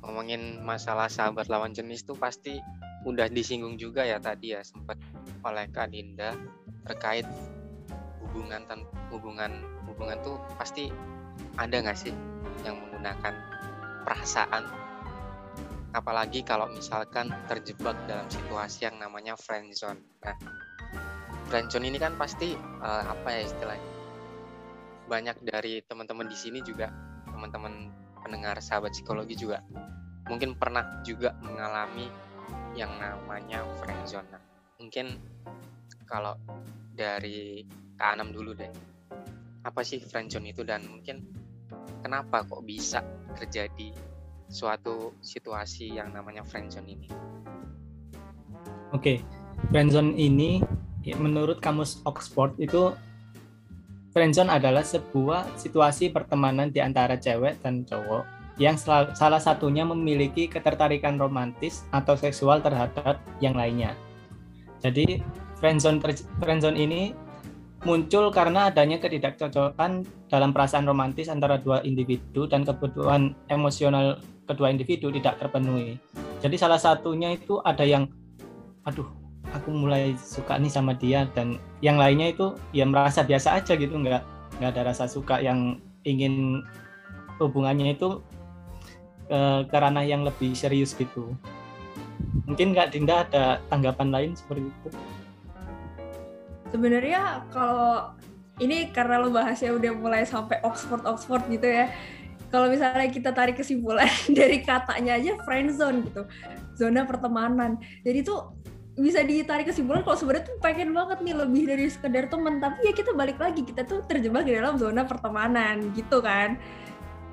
[0.00, 2.60] ngomongin masalah sahabat lawan jenis tuh pasti
[3.04, 4.96] udah disinggung juga ya tadi ya sempat
[5.44, 6.32] oleh Kak Dinda
[6.88, 7.28] terkait
[8.24, 9.52] hubungan tan- hubungan
[9.84, 10.88] hubungan tuh pasti
[11.60, 12.12] ada nggak sih
[12.64, 13.34] yang menggunakan
[14.08, 14.83] perasaan
[15.94, 20.02] apalagi kalau misalkan terjebak dalam situasi yang namanya friendzone.
[20.26, 20.36] Nah,
[21.48, 23.90] friendzone ini kan pasti eh, apa ya istilahnya?
[25.06, 26.90] Banyak dari teman-teman di sini juga
[27.30, 27.88] teman-teman
[28.24, 29.60] pendengar sahabat psikologi juga
[30.24, 32.08] mungkin pernah juga mengalami
[32.74, 34.28] yang namanya friendzone.
[34.32, 34.42] Nah,
[34.80, 35.14] mungkin
[36.08, 36.34] kalau
[36.90, 37.62] dari
[37.94, 38.72] Kak Anam dulu deh.
[39.64, 41.24] Apa sih friendzone itu dan mungkin
[42.04, 43.00] kenapa kok bisa
[43.32, 43.96] terjadi
[44.48, 47.08] suatu situasi yang namanya friendzone ini.
[48.94, 49.20] Oke,
[49.74, 50.62] friendzone ini
[51.02, 52.94] ya, menurut kamus Oxford itu
[54.14, 58.22] friendzone adalah sebuah situasi pertemanan di antara cewek dan cowok
[58.54, 63.98] yang salah satunya memiliki ketertarikan romantis atau seksual terhadap yang lainnya.
[64.78, 65.18] Jadi
[65.58, 65.98] friendzone
[66.38, 67.10] friendzone ini
[67.82, 75.08] muncul karena adanya ketidakcocokan dalam perasaan romantis antara dua individu dan kebutuhan emosional kedua individu
[75.12, 75.96] tidak terpenuhi.
[76.44, 78.08] Jadi salah satunya itu ada yang
[78.84, 79.08] aduh
[79.54, 83.96] aku mulai suka nih sama dia dan yang lainnya itu ya merasa biasa aja gitu
[83.96, 84.20] nggak
[84.60, 86.60] nggak ada rasa suka yang ingin
[87.40, 88.20] hubungannya itu
[89.32, 91.32] eh, ke ranah yang lebih serius gitu
[92.44, 94.88] mungkin nggak Dinda ada tanggapan lain seperti itu
[96.74, 98.12] sebenarnya kalau
[98.60, 101.88] ini karena lo bahasnya udah mulai sampai Oxford Oxford gitu ya
[102.54, 104.06] kalau misalnya kita tarik kesimpulan
[104.38, 106.22] dari katanya aja friend zone gitu
[106.78, 107.82] zona pertemanan.
[108.06, 108.54] Jadi tuh
[108.94, 112.62] bisa ditarik kesimpulan kalau sebenarnya tuh pengen banget nih lebih dari sekedar teman.
[112.62, 116.54] Tapi ya kita balik lagi kita tuh terjebak di dalam zona pertemanan gitu kan.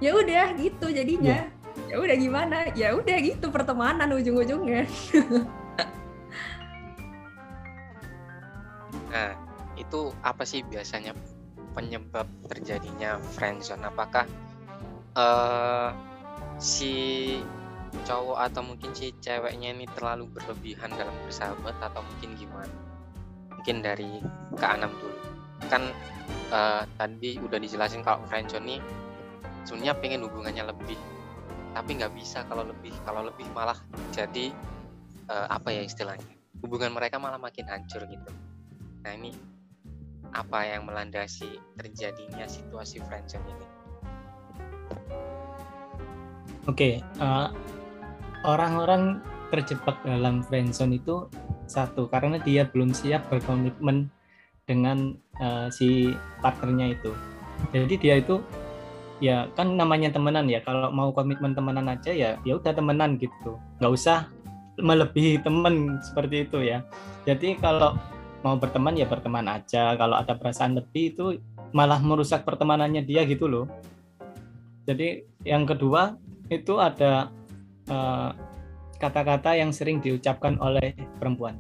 [0.01, 1.45] Ya udah gitu jadinya.
[1.85, 2.57] Ya udah gimana?
[2.73, 4.89] Ya udah gitu pertemanan ujung-ujungnya.
[9.11, 9.35] Nah,
[9.75, 11.11] itu apa sih biasanya
[11.75, 13.83] penyebab terjadinya friendzone?
[13.83, 14.23] Apakah
[15.17, 15.89] eh
[16.61, 16.93] si
[18.07, 22.75] cowok atau mungkin si ceweknya ini terlalu berlebihan dalam bersahabat atau mungkin gimana?
[23.51, 24.23] Mungkin dari
[24.57, 25.19] Kak Anam dulu.
[25.67, 25.91] Kan
[26.53, 28.77] eh, tadi udah dijelasin kalau friendzone ini
[29.67, 30.97] sebenarnya pengen hubungannya lebih
[31.71, 33.77] tapi nggak bisa kalau lebih kalau lebih malah
[34.11, 34.51] jadi
[35.29, 38.31] eh, apa ya istilahnya hubungan mereka malah makin hancur gitu
[39.01, 39.33] Nah ini
[40.31, 43.67] apa yang melandasi terjadinya situasi friendzone ini?
[46.69, 47.47] Oke, eh,
[48.45, 49.17] orang-orang
[49.49, 51.25] terjebak dalam friendzone itu
[51.65, 54.13] satu karena dia belum siap berkomitmen
[54.69, 56.13] dengan eh, si
[56.45, 57.11] partnernya itu.
[57.73, 58.41] Jadi dia itu
[59.21, 60.61] ya kan namanya temenan ya.
[60.61, 63.57] Kalau mau komitmen temenan aja ya ya udah temenan gitu.
[63.81, 64.17] Nggak usah
[64.77, 66.85] melebihi temen seperti itu ya.
[67.25, 67.97] Jadi kalau
[68.45, 69.97] mau berteman ya berteman aja.
[69.97, 71.25] Kalau ada perasaan lebih itu
[71.73, 73.65] malah merusak pertemanannya dia gitu loh.
[74.85, 76.17] Jadi yang kedua
[76.51, 77.31] itu ada
[77.87, 78.29] eh,
[78.99, 81.57] kata-kata yang sering diucapkan oleh perempuan.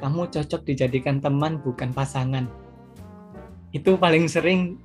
[0.00, 2.48] Kamu cocok dijadikan teman bukan pasangan.
[3.70, 4.80] Itu paling sering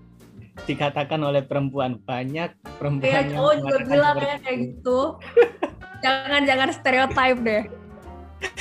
[0.68, 2.00] dikatakan oleh perempuan.
[2.04, 4.68] Banyak perempuan kayak yang cowok juga mengatakan bilang ya kayak itu.
[4.68, 5.00] gitu
[6.02, 7.64] jangan jangan stereotype deh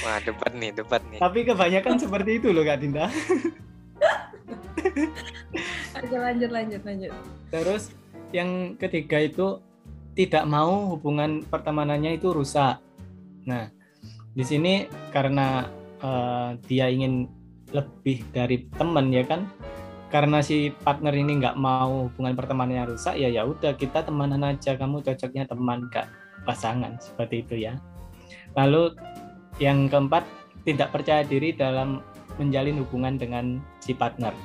[0.04, 1.16] Wah debat nih, debat nih.
[1.16, 3.08] Tapi kebanyakan seperti itu loh Kak Dinda.
[5.96, 7.12] Oke lanjut lanjut lanjut
[7.48, 7.96] Terus
[8.28, 9.56] yang ketiga itu
[10.20, 12.76] tidak mau hubungan pertemanannya itu rusak.
[13.48, 13.72] Nah,
[14.36, 14.84] di sini
[15.16, 15.64] karena
[16.04, 17.24] eh, dia ingin
[17.72, 19.48] lebih dari teman ya kan,
[20.12, 24.76] karena si partner ini nggak mau hubungan pertemanannya rusak ya ya udah kita temanan aja.
[24.76, 26.12] Kamu cocoknya teman gak
[26.44, 27.80] pasangan seperti itu ya.
[28.60, 28.92] Lalu
[29.56, 30.28] yang keempat
[30.68, 32.04] tidak percaya diri dalam
[32.36, 34.36] menjalin hubungan dengan si partner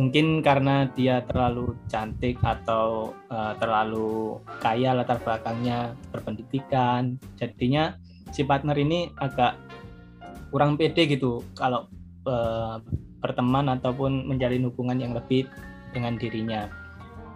[0.00, 8.00] mungkin karena dia terlalu cantik atau uh, terlalu kaya latar belakangnya berpendidikan jadinya
[8.32, 9.60] si partner ini agak
[10.48, 11.84] kurang pede gitu kalau
[12.24, 12.80] uh,
[13.20, 15.44] berteman ataupun menjalin hubungan yang lebih
[15.92, 16.72] dengan dirinya.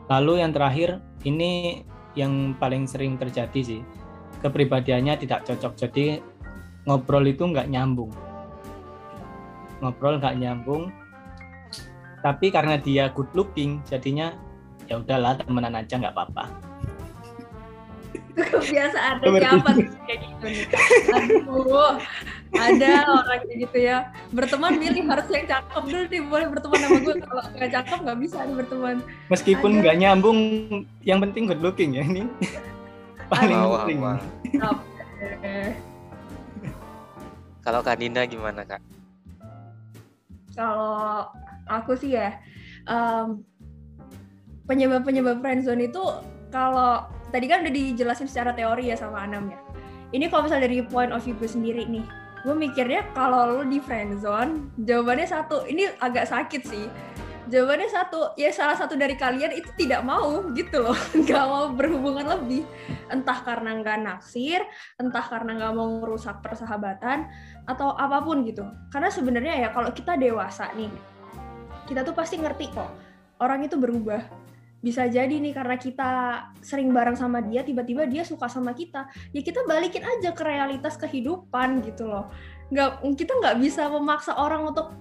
[0.08, 1.84] Lalu yang terakhir ini
[2.16, 3.82] yang paling sering terjadi sih
[4.40, 6.22] kepribadiannya tidak cocok jadi
[6.86, 8.10] ngobrol itu nggak nyambung
[9.82, 10.94] ngobrol nggak nyambung
[12.24, 14.32] tapi karena dia good looking jadinya
[14.88, 16.48] ya udahlah temenan aja nggak apa-apa.
[18.40, 19.70] Kebiasaan siapa
[20.08, 20.66] kayak gitu nih.
[21.12, 22.00] Aduh
[22.54, 24.08] ada orang kayak gitu ya.
[24.32, 26.22] Berteman milih harus yang cakep dulu nih.
[26.24, 28.96] Boleh berteman sama gue kalau nggak cakep nggak bisa nih berteman.
[29.28, 30.38] Meskipun nggak nyambung
[31.04, 32.24] yang penting good looking ya ini.
[33.32, 33.98] Paling penting.
[37.64, 38.80] kalau Kak Dinda gimana Kak?
[40.54, 41.28] Kalau
[41.68, 42.36] aku sih ya
[42.88, 43.44] um,
[44.68, 46.02] penyebab-penyebab friendzone itu
[46.48, 49.58] kalau tadi kan udah dijelasin secara teori ya sama Anam ya.
[50.14, 52.06] Ini kalau misalnya dari point of view gue sendiri nih,
[52.46, 56.86] gue mikirnya kalau lo di friendzone, jawabannya satu, ini agak sakit sih.
[57.44, 60.96] Jawabannya satu, ya salah satu dari kalian itu tidak mau gitu loh,
[61.26, 62.62] nggak mau berhubungan lebih.
[63.10, 64.62] Entah karena nggak naksir,
[65.02, 67.26] entah karena nggak mau merusak persahabatan,
[67.66, 68.62] atau apa pun gitu.
[68.94, 70.88] Karena sebenarnya ya kalau kita dewasa nih,
[71.84, 72.90] kita tuh pasti ngerti kok,
[73.40, 74.24] orang itu berubah.
[74.84, 76.10] Bisa jadi nih karena kita
[76.60, 79.08] sering bareng sama dia tiba-tiba dia suka sama kita.
[79.32, 82.28] Ya kita balikin aja ke realitas kehidupan gitu loh.
[82.68, 84.92] Nggak kita nggak bisa memaksa orang untuk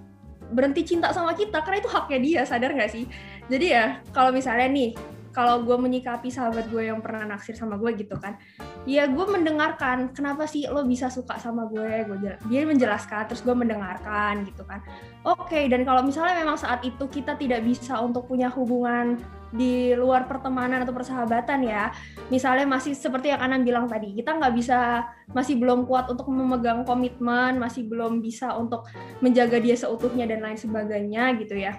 [0.56, 3.04] berhenti cinta sama kita karena itu haknya dia sadar nggak sih?
[3.52, 4.96] Jadi ya kalau misalnya nih
[5.34, 8.38] kalau gue menyikapi sahabat gue yang pernah naksir sama gue gitu kan
[8.86, 12.06] ya gue mendengarkan kenapa sih lo bisa suka sama gue?
[12.08, 12.18] Gue
[12.48, 14.84] dia menjelaskan terus gue mendengarkan gitu kan.
[15.24, 19.18] Oke okay, dan kalau misalnya memang saat itu kita tidak bisa untuk punya hubungan
[19.54, 21.94] di luar pertemanan atau persahabatan ya
[22.34, 26.82] misalnya masih seperti yang Anam bilang tadi kita nggak bisa masih belum kuat untuk memegang
[26.90, 28.90] komitmen masih belum bisa untuk
[29.22, 31.78] menjaga dia seutuhnya dan lain sebagainya gitu ya.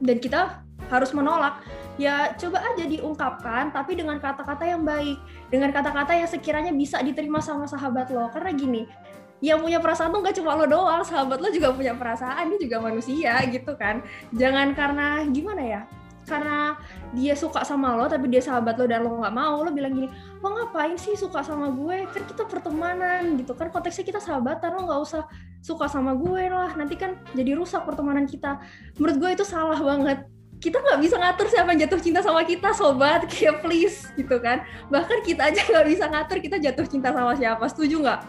[0.00, 5.18] Dan kita harus menolak ya coba aja diungkapkan tapi dengan kata-kata yang baik.
[5.48, 8.26] Dengan kata-kata yang sekiranya bisa diterima sama sahabat lo.
[8.30, 8.82] Karena gini
[9.44, 12.76] yang punya perasaan tuh gak cuma lo doang sahabat lo juga punya perasaan dia juga
[12.80, 14.00] manusia gitu kan.
[14.34, 15.82] Jangan karena gimana ya
[16.24, 16.80] karena
[17.12, 20.08] dia suka sama lo tapi dia sahabat lo dan lo nggak mau lo bilang gini
[20.40, 22.08] lo ngapain sih suka sama gue?
[22.10, 23.68] Kan kita pertemanan gitu kan.
[23.68, 25.22] Konteksnya kita sahabatan lo nggak usah
[25.60, 26.72] suka sama gue lah.
[26.74, 28.56] Nanti kan jadi rusak pertemanan kita.
[28.96, 30.33] Menurut gue itu salah banget
[30.64, 33.20] kita nggak bisa ngatur siapa yang jatuh cinta sama kita sobat.
[33.32, 34.64] Kayak please gitu kan.
[34.88, 37.64] Bahkan kita aja nggak bisa ngatur kita jatuh cinta sama siapa.
[37.68, 38.20] Setuju nggak?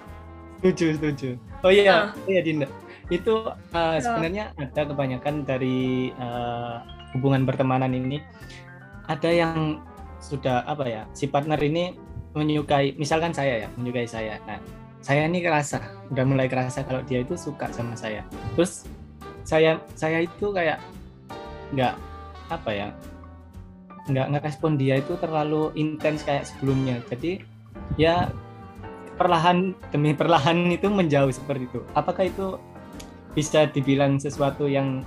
[0.59, 1.29] Setuju setuju.
[1.63, 2.27] Oh iya uh.
[2.27, 2.67] iya Dinda.
[3.07, 6.83] Itu uh, sebenarnya ada kebanyakan dari uh,
[7.15, 8.19] hubungan pertemanan ini.
[9.07, 9.79] Ada yang
[10.19, 11.93] sudah apa ya si partner ini
[12.35, 14.43] menyukai misalkan saya ya menyukai saya.
[14.43, 14.59] Nah
[14.99, 15.79] saya ini kerasa
[16.11, 18.27] udah mulai kerasa kalau dia itu suka sama saya.
[18.59, 18.83] Terus
[19.47, 20.81] saya saya itu kayak
[21.71, 22.14] nggak
[22.49, 22.89] apa ya
[24.05, 27.41] nggak ngerespon dia itu terlalu intens kayak sebelumnya jadi
[27.97, 28.29] ya
[29.17, 32.61] perlahan demi perlahan itu menjauh seperti itu apakah itu
[33.35, 35.03] bisa dibilang sesuatu yang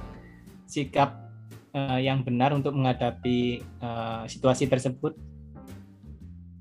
[0.69, 1.29] sikap
[1.73, 5.17] uh, yang benar untuk menghadapi uh, situasi tersebut?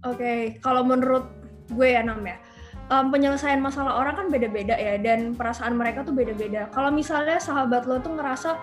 [0.07, 0.39] Oke, okay.
[0.63, 1.27] kalau menurut
[1.67, 2.39] gue ya Nam ya,
[2.87, 6.71] um, penyelesaian masalah orang kan beda-beda ya, dan perasaan mereka tuh beda-beda.
[6.71, 8.55] Kalau misalnya sahabat lo tuh ngerasa,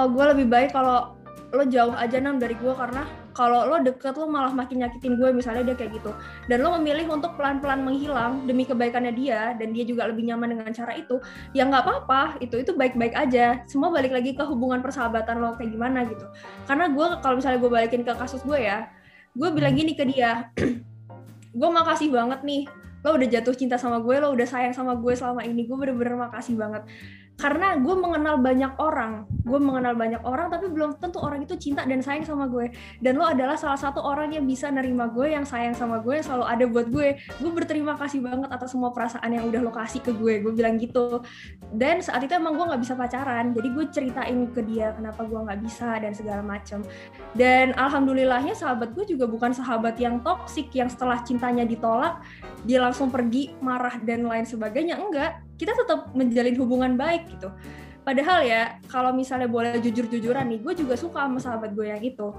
[0.00, 1.17] oh gue lebih baik kalau
[1.48, 5.32] lo jauh aja Nam dari gue karena kalau lo deket lo malah makin nyakitin gue
[5.32, 6.12] misalnya dia kayak gitu.
[6.44, 10.68] Dan lo memilih untuk pelan-pelan menghilang demi kebaikannya dia dan dia juga lebih nyaman dengan
[10.76, 11.16] cara itu
[11.56, 12.36] ya nggak apa-apa.
[12.44, 13.64] Itu itu baik-baik aja.
[13.64, 16.26] Semua balik lagi ke hubungan persahabatan lo kayak gimana gitu.
[16.68, 18.92] Karena gue kalau misalnya gue balikin ke kasus gue ya
[19.38, 20.50] gue bilang gini ke dia
[21.58, 22.66] gue makasih banget nih
[23.06, 25.64] lo udah jatuh cinta sama gue lo udah sayang sama gue selama ini.
[25.64, 26.84] Gue bener-bener makasih banget
[27.38, 29.22] karena gue mengenal banyak orang.
[29.46, 32.74] Gue mengenal banyak orang tapi belum tentu orang itu cinta dan sayang sama gue.
[32.98, 36.26] Dan lo adalah salah satu orang yang bisa nerima gue yang sayang sama gue yang
[36.26, 37.08] selalu ada buat gue.
[37.38, 40.42] Gue berterima kasih banget atas semua perasaan yang udah lo kasih ke gue.
[40.42, 41.22] Gue bilang gitu.
[41.70, 43.54] Dan saat itu emang gue nggak bisa pacaran.
[43.54, 46.82] Jadi gue ceritain ke dia kenapa gue nggak bisa dan segala macem.
[47.38, 52.18] Dan alhamdulillahnya sahabat gue juga bukan sahabat yang toksik yang setelah cintanya ditolak
[52.66, 54.98] dia langsung pergi marah dan lain sebagainya.
[54.98, 57.50] Enggak kita tetap menjalin hubungan baik gitu.
[58.06, 62.32] Padahal ya kalau misalnya boleh jujur-jujuran nih gue juga suka sama sahabat gue yang itu.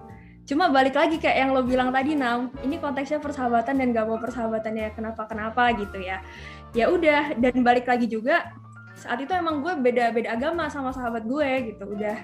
[0.50, 4.18] Cuma balik lagi kayak yang lo bilang tadi nam ini konteksnya persahabatan dan gak mau
[4.18, 6.26] persahabatannya kenapa kenapa gitu ya.
[6.74, 8.50] Ya udah dan balik lagi juga
[8.98, 12.18] saat itu emang gue beda beda agama sama sahabat gue gitu udah.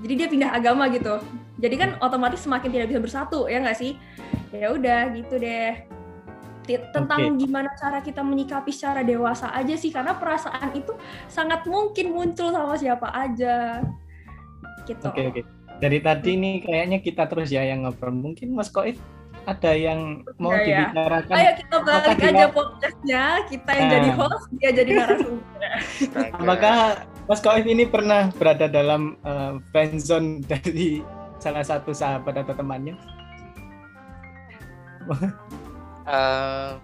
[0.00, 1.20] Jadi dia pindah agama gitu.
[1.60, 4.00] Jadi kan otomatis semakin tidak bisa bersatu ya nggak sih?
[4.48, 6.01] Ya udah gitu deh
[6.66, 7.38] tentang okay.
[7.42, 10.94] gimana cara kita menyikapi secara dewasa aja sih karena perasaan itu
[11.26, 13.82] sangat mungkin muncul sama siapa aja
[14.86, 15.06] gitu.
[15.10, 15.40] Oke okay, oke.
[15.42, 15.44] Okay.
[15.82, 18.14] Dari tadi nih kayaknya kita terus ya yang ngobrol.
[18.14, 18.98] Mungkin Mas Koif
[19.42, 21.34] ada yang mau ya, dibicarakan.
[21.34, 22.46] Ayo kita balik aja dia...
[22.50, 23.94] podcastnya, kita yang nah.
[23.98, 25.60] jadi host, dia jadi narasumber.
[26.38, 26.76] Apakah
[27.26, 31.02] Mas Koif ini pernah berada dalam uh, friendzone dari
[31.42, 32.94] salah satu sahabat atau temannya?
[36.06, 36.78] uh,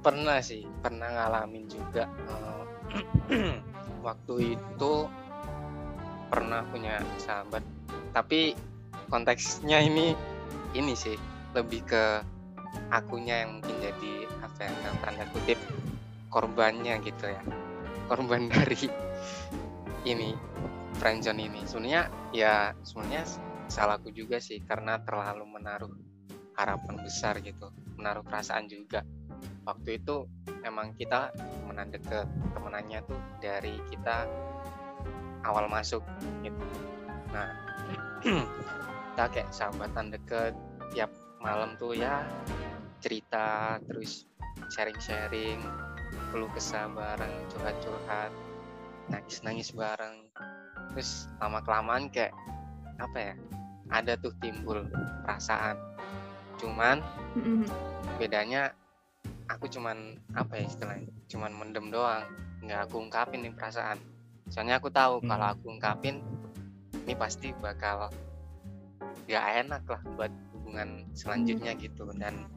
[0.00, 2.08] pernah sih, pernah ngalamin juga.
[2.26, 2.64] Uh,
[4.06, 4.92] waktu itu
[6.30, 7.62] pernah punya sahabat,
[8.14, 8.54] tapi
[9.10, 10.14] konteksnya ini
[10.74, 11.18] ini sih
[11.52, 12.22] lebih ke
[12.94, 14.14] akunya yang mungkin jadi
[14.46, 15.58] apa ya tanda kutip
[16.30, 17.42] korbannya gitu ya.
[18.06, 18.88] Korban dari
[20.06, 20.34] ini
[20.98, 21.60] friendzone ini.
[21.66, 23.26] Sebenarnya ya sebenarnya
[23.70, 25.94] salahku juga sih karena terlalu menaruh
[26.58, 27.70] harapan besar gitu
[28.00, 29.04] menaruh perasaan juga.
[29.68, 30.24] Waktu itu
[30.64, 32.24] emang kita temenan deket
[32.56, 34.24] temenannya tuh dari kita
[35.44, 36.00] awal masuk
[36.40, 36.64] gitu.
[37.30, 37.52] Nah
[39.12, 40.56] kita kayak sahabatan deket
[40.96, 41.12] tiap
[41.44, 42.24] malam tuh ya
[43.04, 44.24] cerita terus
[44.72, 45.60] sharing-sharing
[46.32, 48.32] perlu kesah bareng curhat-curhat
[49.12, 50.24] nangis-nangis bareng.
[50.96, 52.34] Terus lama kelamaan kayak
[53.00, 53.34] apa ya
[53.90, 54.86] ada tuh timbul
[55.26, 55.74] perasaan
[56.60, 57.00] cuman
[57.40, 57.68] mm-hmm.
[58.20, 58.76] bedanya
[59.48, 62.22] aku cuman apa ya istilahnya cuman mendem doang
[62.60, 63.96] nggak aku ungkapin nih perasaan
[64.52, 65.26] soalnya aku tahu mm.
[65.26, 66.20] kalau aku ungkapin
[67.08, 68.12] ini pasti bakal
[69.30, 71.80] gak enak lah buat hubungan selanjutnya hmm.
[71.82, 72.50] gitu dan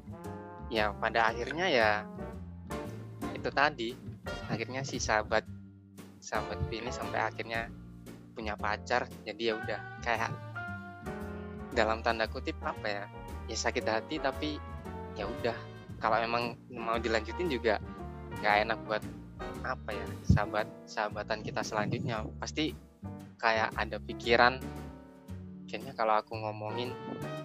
[0.74, 1.92] ya pada akhirnya ya
[3.34, 3.94] itu tadi
[4.50, 5.46] akhirnya si sahabat
[6.18, 7.70] sahabat ini sampai akhirnya
[8.34, 10.34] punya pacar jadi ya udah kayak
[11.78, 13.06] dalam tanda kutip apa ya
[13.48, 14.60] ya sakit hati tapi
[15.18, 15.58] ya udah.
[16.00, 17.80] Kalau emang mau dilanjutin juga
[18.44, 19.04] nggak enak buat
[19.64, 22.28] apa ya sahabat sahabatan kita selanjutnya.
[22.40, 22.76] Pasti
[23.40, 24.60] kayak ada pikiran
[25.68, 26.94] kayaknya kalau aku ngomongin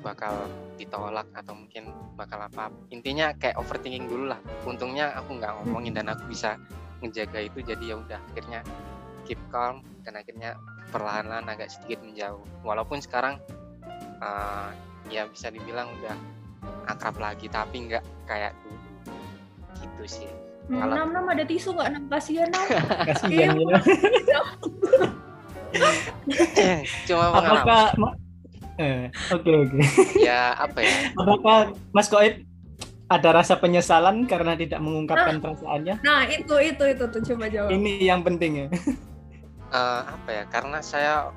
[0.04, 0.34] bakal
[0.76, 2.70] ditolak atau mungkin bakal apa.
[2.90, 4.40] Intinya kayak overthinking dulu lah.
[4.66, 6.58] Untungnya aku nggak ngomongin dan aku bisa
[6.98, 8.60] ngejaga itu jadi ya udah akhirnya
[9.22, 10.58] keep calm dan akhirnya
[10.90, 12.42] perlahan-lahan agak sedikit menjauh.
[12.64, 13.38] Walaupun sekarang
[14.20, 14.70] uh,
[15.08, 16.16] ya bisa dibilang udah
[16.88, 18.52] akrab lagi tapi nggak kayak
[19.04, 19.16] dulu
[19.80, 20.30] gitu sih
[20.68, 20.94] Hmm, Kalau...
[21.00, 21.88] Nam, nam ada tisu nggak?
[21.96, 22.66] Nam kasihan nam.
[23.08, 23.76] kasihan ya.
[27.08, 27.92] Cuma Apakah
[28.76, 29.80] eh, Oke oke.
[30.28, 30.96] Ya apa ya?
[31.16, 32.44] Apakah Mas Koib
[33.08, 35.94] ada rasa penyesalan karena tidak mengungkapkan nah, perasaannya?
[36.04, 37.72] Nah itu itu itu tuh coba jawab.
[37.72, 38.66] Ini yang penting ya.
[39.72, 40.44] uh, apa ya?
[40.52, 41.32] Karena saya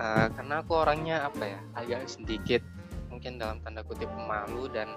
[0.00, 2.64] uh, karena aku orangnya apa ya agak sedikit
[3.20, 4.96] mungkin dalam tanda kutip malu dan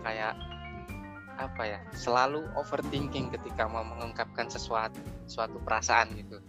[0.00, 0.32] kayak
[1.36, 4.96] apa ya selalu overthinking ketika mau mengungkapkan sesuatu
[5.28, 6.40] suatu perasaan gitu.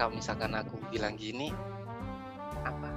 [0.00, 1.52] Kalau misalkan aku bilang gini
[2.64, 2.88] apa?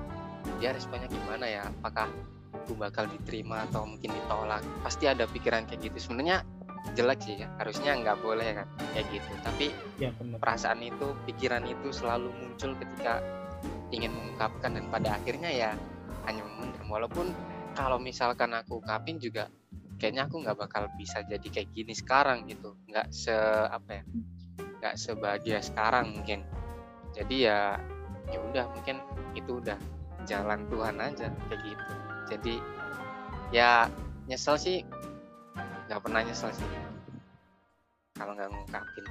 [0.64, 1.68] Dia responnya gimana ya?
[1.68, 2.08] Apakah
[2.56, 4.64] aku bakal diterima atau mungkin ditolak?
[4.80, 6.00] Pasti ada pikiran kayak gitu.
[6.00, 6.48] Sebenarnya
[6.96, 7.52] jelek sih ya.
[7.60, 9.32] Harusnya nggak boleh kan kayak gitu.
[9.44, 9.68] Tapi
[10.00, 13.20] ya, perasaan itu pikiran itu selalu muncul ketika
[13.92, 15.72] ingin mengungkapkan dan pada akhirnya ya
[16.30, 17.34] hanya memendam walaupun
[17.74, 19.50] kalau misalkan aku ungkapin juga
[19.98, 22.78] kayaknya aku nggak bakal bisa jadi kayak gini sekarang gitu.
[22.88, 23.36] Nggak se
[23.68, 24.04] apa ya
[24.80, 26.46] nggak sebahagia sekarang mungkin.
[27.12, 27.76] Jadi ya
[28.30, 29.02] ya udah mungkin
[29.34, 29.76] itu udah
[30.30, 31.94] jalan Tuhan aja kayak gitu.
[32.30, 32.56] Jadi
[33.50, 33.90] ya
[34.30, 34.78] nyesel sih.
[35.90, 36.89] Nggak pernah nyesel sih
[38.20, 39.05] kalau nggak ngungkapin.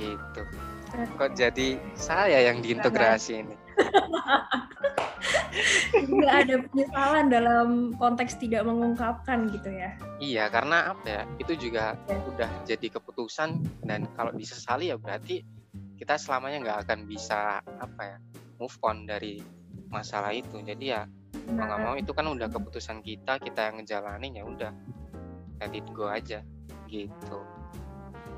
[0.00, 0.42] Gitu.
[1.20, 3.56] Kok jadi saya yang diintegrasi ini?
[6.08, 7.68] Nggak ada penyesalan dalam
[7.98, 9.90] konteks tidak mengungkapkan gitu ya?
[10.22, 11.22] Iya karena apa ya?
[11.36, 12.16] Itu juga ya.
[12.16, 15.44] udah jadi keputusan dan kalau disesali ya berarti
[15.98, 18.16] kita selamanya nggak akan bisa apa ya
[18.62, 19.42] move on dari
[19.90, 20.62] masalah itu.
[20.62, 21.04] Jadi ya
[21.52, 24.72] mau nggak mau itu kan udah keputusan kita kita yang ngejalanin ya udah
[25.60, 26.40] let it go aja.
[26.88, 27.57] Gitu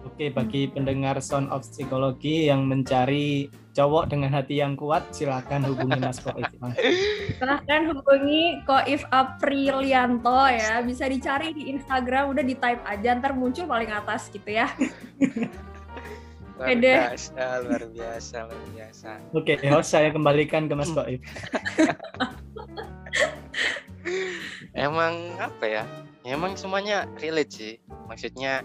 [0.00, 6.00] Oke, bagi pendengar Sound of Psikologi yang mencari cowok dengan hati yang kuat, silakan hubungi
[6.00, 6.48] Mas Koif.
[7.36, 10.80] Silahkan hubungi Koif Aprilianto ya.
[10.80, 14.72] Bisa dicari di Instagram, udah di type aja, ntar muncul paling atas gitu ya.
[16.60, 21.24] luar biasa luar biasa luar biasa oke okay, host saya kembalikan ke Mas Koib
[24.76, 25.84] emang apa ya
[26.28, 27.74] emang semuanya relate sih
[28.12, 28.60] maksudnya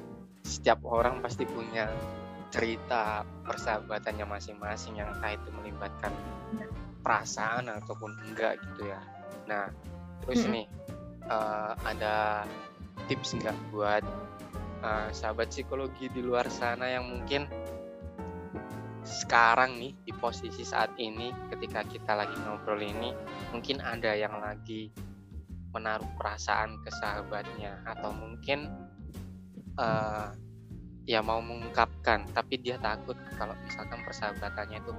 [0.46, 1.90] setiap orang pasti punya
[2.54, 6.14] cerita persahabatannya masing-masing yang entah itu melibatkan
[7.02, 9.02] perasaan ataupun enggak gitu ya
[9.50, 9.68] nah
[10.24, 10.54] terus -hmm.
[10.54, 10.66] nih
[11.28, 12.46] uh, ada
[13.10, 14.06] tips nggak buat
[14.86, 17.50] uh, sahabat psikologi di luar sana yang mungkin
[19.06, 23.14] sekarang nih di posisi saat ini ketika kita lagi ngobrol ini
[23.54, 24.90] mungkin ada yang lagi
[25.70, 28.66] menaruh perasaan ke sahabatnya atau mungkin
[29.80, 30.34] uh,
[31.06, 34.94] ya mau mengungkapkan tapi dia takut kalau misalkan persahabatannya itu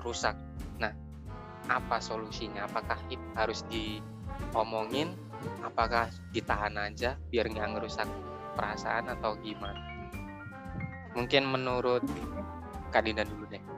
[0.00, 0.38] rusak.
[0.78, 0.94] Nah
[1.66, 2.68] apa solusinya?
[2.68, 3.00] Apakah
[3.34, 5.12] harus diomongin?
[5.60, 8.08] Apakah ditahan aja biar nggak ngerusak
[8.56, 9.80] perasaan atau gimana?
[11.12, 12.02] Mungkin menurut
[12.90, 13.73] Kak Dinda dulu deh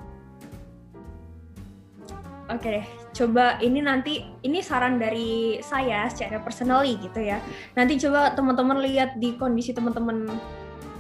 [2.46, 7.42] Oke deh, coba ini nanti ini saran dari saya secara personally gitu ya.
[7.74, 10.30] Nanti coba teman-teman lihat di kondisi teman-teman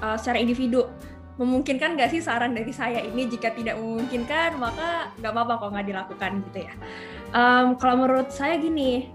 [0.02, 0.90] uh, secara individu.
[1.38, 3.30] Memungkinkan nggak sih saran dari saya ini?
[3.30, 6.74] Jika tidak memungkinkan, maka nggak apa-apa kok nggak dilakukan gitu ya.
[7.30, 9.14] Um, kalau menurut saya gini,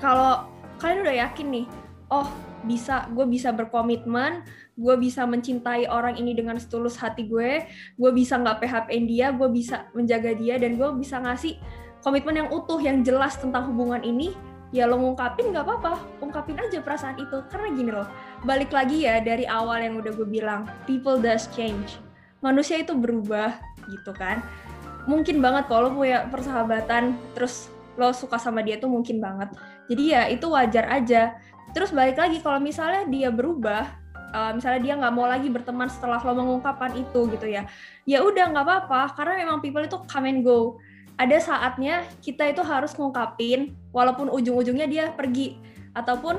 [0.00, 0.48] kalau
[0.80, 1.66] kalian udah yakin nih,
[2.08, 2.32] oh
[2.64, 4.46] bisa, gue bisa berkomitmen,
[4.76, 7.64] gue bisa mencintai orang ini dengan setulus hati gue,
[7.96, 11.56] gue bisa nggak php dia, gue bisa menjaga dia, dan gue bisa ngasih
[12.04, 14.36] komitmen yang utuh, yang jelas tentang hubungan ini,
[14.70, 17.40] ya lo ngungkapin nggak apa-apa, ungkapin aja perasaan itu.
[17.48, 18.08] Karena gini loh,
[18.44, 21.96] balik lagi ya dari awal yang udah gue bilang, people does change.
[22.44, 23.56] Manusia itu berubah
[23.88, 24.44] gitu kan.
[25.08, 29.56] Mungkin banget kalau punya persahabatan, terus lo suka sama dia tuh mungkin banget.
[29.88, 31.38] Jadi ya itu wajar aja.
[31.72, 33.86] Terus balik lagi kalau misalnya dia berubah,
[34.36, 37.64] uh, misalnya dia nggak mau lagi berteman setelah lo mengungkapkan itu gitu ya.
[38.04, 40.76] Ya udah nggak apa-apa karena memang people itu come and go.
[41.16, 45.56] Ada saatnya kita itu harus ngungkapin walaupun ujung-ujungnya dia pergi.
[45.96, 46.36] Ataupun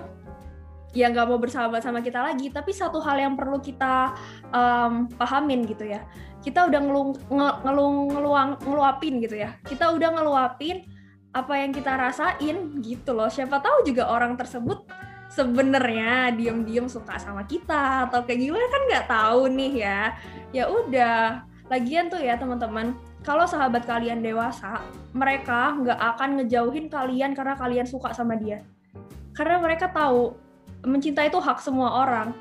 [0.94, 4.14] ya nggak mau bersahabat sama kita lagi tapi satu hal yang perlu kita
[4.54, 6.06] um, pahamin gitu ya.
[6.46, 7.18] Kita udah ngelung,
[7.66, 9.58] ngelung ngeluang ngeluapin gitu ya.
[9.66, 10.86] Kita udah ngeluapin
[11.34, 13.28] apa yang kita rasain gitu loh.
[13.28, 14.86] Siapa tahu juga orang tersebut
[15.38, 20.02] sebenarnya diem-diem suka sama kita atau kayak gimana kan nggak tahu nih ya.
[20.50, 24.82] Ya udah lagian tuh ya teman-teman kalau sahabat kalian dewasa
[25.14, 28.66] mereka nggak akan ngejauhin kalian karena kalian suka sama dia.
[29.38, 30.34] Karena mereka tahu
[30.82, 32.34] mencinta itu hak semua orang.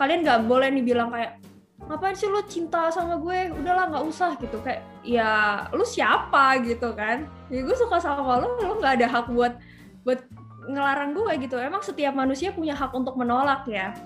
[0.00, 1.36] Kalian nggak boleh nih bilang kayak
[1.84, 3.52] ngapain sih lo cinta sama gue?
[3.60, 4.56] Udahlah nggak usah gitu.
[4.64, 5.28] Kayak ya
[5.76, 6.64] lu siapa?
[6.64, 7.28] gitu kan.
[7.52, 9.60] Ya gue suka sama lo lo nggak ada hak buat
[10.06, 10.24] buat
[10.68, 11.56] ngelarang gue gitu.
[11.56, 13.96] Emang setiap manusia punya hak untuk menolak ya.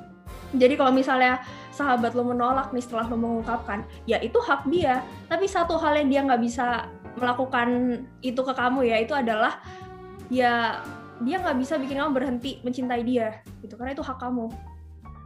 [0.55, 1.43] Jadi kalau misalnya
[1.73, 5.03] sahabat lo menolak nih setelah lo mengungkapkan ya itu hak dia.
[5.27, 6.87] Tapi satu hal yang dia nggak bisa
[7.19, 7.69] melakukan
[8.25, 9.61] itu ke kamu ya itu adalah
[10.33, 10.81] ya
[11.21, 14.49] dia nggak bisa bikin kamu berhenti mencintai dia gitu karena itu hak kamu.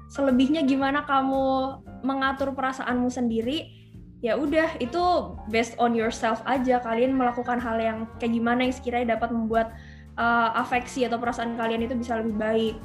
[0.06, 3.74] Selebihnya gimana kamu mengatur perasaanmu sendiri
[4.22, 5.02] ya udah itu
[5.50, 6.78] based on yourself aja.
[6.78, 9.74] Kalian melakukan hal yang kayak gimana yang sekiranya dapat membuat
[10.16, 12.76] uh, afeksi atau perasaan kalian itu bisa lebih baik.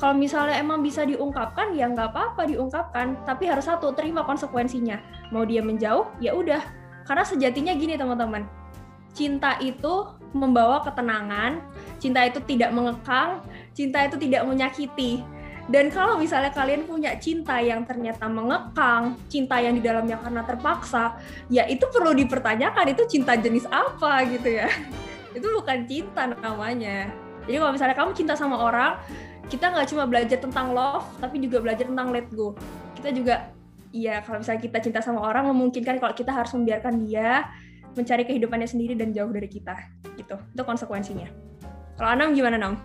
[0.00, 4.96] Kalau misalnya emang bisa diungkapkan ya nggak apa-apa diungkapkan, tapi harus satu terima konsekuensinya.
[5.28, 6.64] Mau dia menjauh ya udah,
[7.04, 8.48] karena sejatinya gini teman-teman,
[9.12, 11.60] cinta itu membawa ketenangan,
[12.00, 13.44] cinta itu tidak mengekang,
[13.76, 15.20] cinta itu tidak menyakiti.
[15.70, 21.20] Dan kalau misalnya kalian punya cinta yang ternyata mengekang, cinta yang di dalamnya karena terpaksa,
[21.52, 24.66] ya itu perlu dipertanyakan itu cinta jenis apa gitu ya
[25.34, 27.10] itu bukan cinta namanya.
[27.46, 28.98] Jadi kalau misalnya kamu cinta sama orang
[29.50, 32.54] kita nggak cuma belajar tentang love tapi juga belajar tentang let go.
[32.94, 33.50] Kita juga
[33.90, 37.50] iya kalau misalnya kita cinta sama orang memungkinkan kalau kita harus membiarkan dia
[37.98, 39.74] mencari kehidupannya sendiri dan jauh dari kita.
[40.14, 40.36] Gitu.
[40.38, 41.26] Itu konsekuensinya.
[41.98, 42.78] Kalau Anam gimana Nam?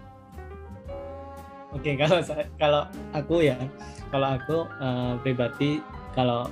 [1.75, 2.23] Oke kalau
[2.55, 2.81] kalau
[3.11, 3.59] aku ya
[4.07, 5.83] kalau aku uh, pribadi
[6.15, 6.47] kalau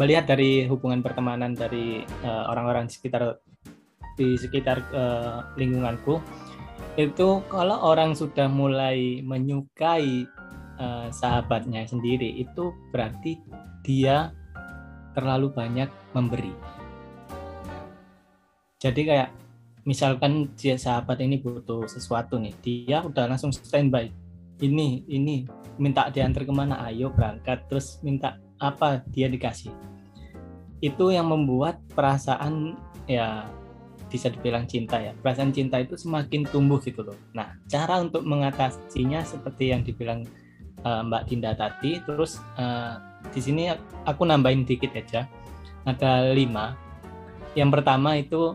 [0.00, 3.38] melihat dari hubungan pertemanan dari uh, orang-orang sekitar
[4.14, 6.22] di sekitar uh, lingkunganku
[6.94, 10.26] itu kalau orang sudah mulai menyukai
[10.78, 13.42] uh, sahabatnya sendiri itu berarti
[13.82, 14.30] dia
[15.14, 16.54] terlalu banyak memberi.
[18.78, 19.30] Jadi kayak
[19.86, 24.10] misalkan dia sahabat ini butuh sesuatu nih, dia udah langsung standby.
[24.60, 25.46] Ini ini
[25.78, 27.66] minta diantar ke mana, ayo berangkat.
[27.66, 29.72] Terus minta apa dia dikasih.
[30.78, 32.76] Itu yang membuat perasaan
[33.08, 33.48] ya
[34.14, 35.10] bisa dibilang cinta ya.
[35.10, 37.18] Perasaan cinta itu semakin tumbuh gitu loh.
[37.34, 40.22] Nah cara untuk mengatasinya seperti yang dibilang
[40.86, 43.02] uh, Mbak Dinda tadi terus uh,
[43.34, 43.74] di sini
[44.06, 45.26] aku nambahin dikit aja.
[45.82, 46.78] Ada lima.
[47.58, 48.54] Yang pertama itu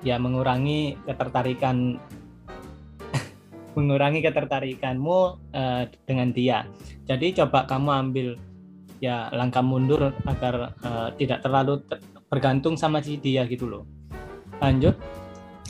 [0.00, 2.00] ya mengurangi ketertarikan
[3.76, 5.18] mengurangi ketertarikanmu
[5.52, 6.64] uh, dengan dia.
[7.04, 8.28] Jadi coba kamu ambil
[9.04, 12.00] ya langkah mundur agar uh, tidak terlalu ter
[12.32, 13.84] bergantung sama si dia gitu loh
[14.62, 14.94] lanjut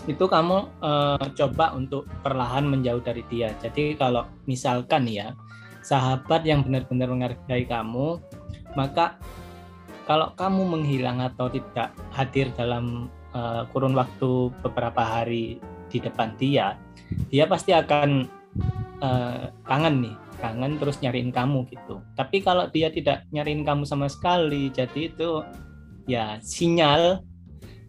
[0.04, 3.56] itu kamu uh, coba untuk perlahan menjauh dari dia.
[3.64, 5.32] Jadi kalau misalkan ya
[5.80, 8.20] sahabat yang benar-benar menghargai kamu,
[8.76, 9.16] maka
[10.04, 15.56] kalau kamu menghilang atau tidak hadir dalam uh, kurun waktu beberapa hari
[15.88, 16.76] di depan dia,
[17.32, 18.28] dia pasti akan
[19.00, 22.04] uh, kangen nih, kangen terus nyariin kamu gitu.
[22.12, 25.40] Tapi kalau dia tidak nyariin kamu sama sekali, jadi itu
[26.04, 27.24] ya sinyal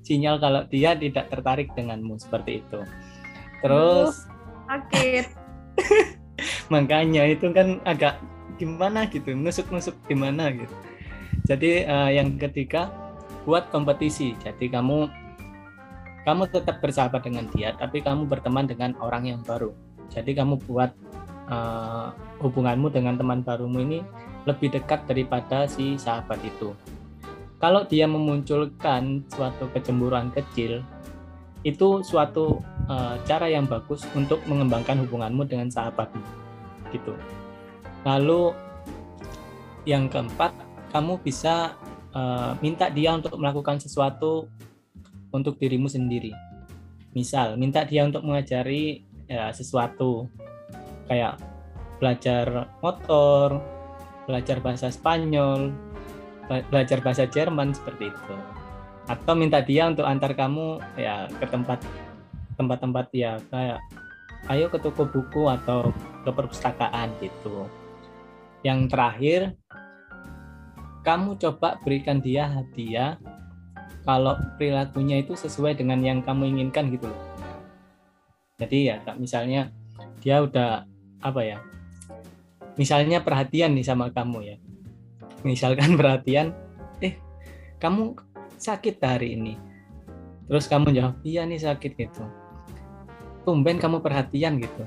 [0.06, 2.80] sinyal kalau dia tidak tertarik denganmu seperti itu.
[3.66, 4.30] Terus
[4.70, 5.26] sakit.
[6.74, 8.22] makanya itu kan agak
[8.62, 10.76] gimana gitu, nusuk-nusuk gimana gitu.
[11.50, 12.94] Jadi uh, yang ketiga
[13.44, 14.38] buat kompetisi.
[14.38, 15.10] Jadi kamu
[16.26, 19.74] kamu tetap bersahabat dengan dia, tapi kamu berteman dengan orang yang baru.
[20.10, 20.94] Jadi kamu buat
[21.50, 24.02] uh, hubunganmu dengan teman barumu ini
[24.46, 26.74] lebih dekat daripada si sahabat itu
[27.58, 30.84] kalau dia memunculkan suatu kecemburuan kecil
[31.66, 36.22] itu suatu uh, cara yang bagus untuk mengembangkan hubunganmu dengan sahabatmu
[36.94, 37.18] gitu.
[38.06, 38.54] Lalu
[39.90, 40.54] yang keempat
[40.94, 41.74] kamu bisa
[42.14, 44.46] uh, minta dia untuk melakukan sesuatu
[45.34, 46.30] untuk dirimu sendiri.
[47.18, 50.30] Misal minta dia untuk mengajari ya, sesuatu.
[51.10, 51.42] Kayak
[51.98, 53.62] belajar motor
[54.26, 55.70] belajar bahasa Spanyol
[56.48, 58.36] belajar bahasa Jerman seperti itu.
[59.06, 61.82] Atau minta dia untuk antar kamu ya ke tempat
[62.56, 63.80] tempat-tempat ya kayak
[64.50, 65.94] ayo ke toko buku atau
[66.26, 67.70] ke perpustakaan gitu.
[68.66, 69.42] Yang terakhir
[71.06, 73.22] kamu coba berikan dia hadiah
[74.06, 77.22] kalau perilakunya itu sesuai dengan yang kamu inginkan gitu loh.
[78.58, 79.70] Jadi ya misalnya
[80.22, 80.90] dia udah
[81.22, 81.58] apa ya
[82.78, 84.58] misalnya perhatian nih sama kamu ya
[85.46, 86.58] misalkan perhatian
[87.00, 87.22] eh
[87.78, 88.18] kamu
[88.58, 89.54] sakit hari ini.
[90.50, 92.26] Terus kamu jawab iya nih sakit gitu.
[93.46, 94.84] Tumben kamu perhatian gitu.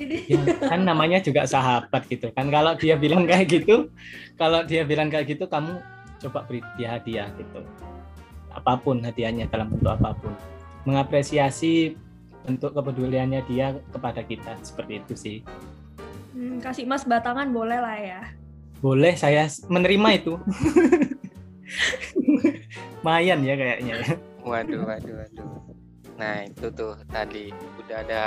[0.00, 2.48] Ya, kan namanya juga sahabat gitu kan.
[2.48, 3.92] Kalau dia bilang kayak gitu
[4.40, 5.76] kalau dia bilang kayak gitu kamu
[6.24, 7.60] coba beri dia hadiah gitu.
[8.52, 10.32] Apa pun hadiahnya dalam bentuk apa pun.
[10.88, 11.96] Mengapresiasi
[12.48, 15.38] bentuk kepeduliannya dia kepada kita seperti itu sih.
[16.32, 18.39] Hmm, kasih mas batangan boleh lah ya
[18.80, 20.34] boleh saya menerima itu.
[23.06, 24.16] Mayan ya kayaknya ya.
[24.44, 25.48] Waduh, waduh, waduh.
[26.20, 27.48] Nah, itu tuh tadi
[27.80, 28.24] udah ada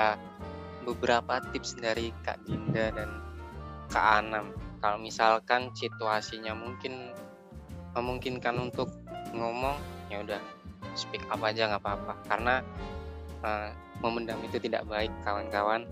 [0.86, 3.10] beberapa tips dari Kak Dinda dan
[3.90, 4.54] Kak Anam.
[4.82, 7.14] Kalau misalkan situasinya mungkin
[7.94, 8.90] memungkinkan untuk
[9.34, 9.78] ngomong,
[10.10, 10.42] ya udah
[10.98, 12.14] speak up aja nggak apa-apa.
[12.26, 12.56] Karena
[13.46, 13.70] uh,
[14.02, 15.86] memendam itu tidak baik kawan-kawan.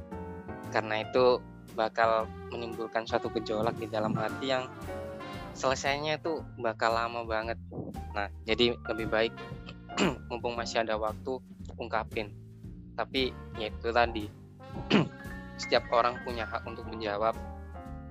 [0.73, 1.37] Karena itu
[1.81, 4.69] bakal menimbulkan suatu gejolak di dalam hati yang
[5.57, 7.57] selesainya itu bakal lama banget.
[8.13, 9.33] Nah, jadi lebih baik
[10.29, 11.41] mumpung masih ada waktu
[11.81, 12.29] ungkapin.
[12.93, 14.29] Tapi ya itu tadi
[15.61, 17.33] setiap orang punya hak untuk menjawab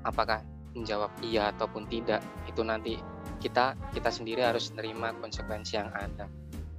[0.02, 0.42] apakah
[0.74, 2.18] menjawab iya ataupun tidak.
[2.50, 2.98] Itu nanti
[3.38, 6.26] kita kita sendiri harus menerima konsekuensi yang ada.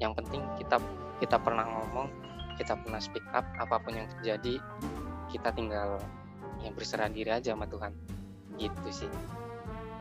[0.03, 0.77] Yang penting kita
[1.23, 2.09] kita pernah ngomong,
[2.57, 4.57] kita pernah speak up apa pun yang terjadi,
[5.29, 6.01] kita tinggal
[6.61, 7.91] yang berserah diri aja sama Tuhan.
[8.57, 9.11] Gitu sih.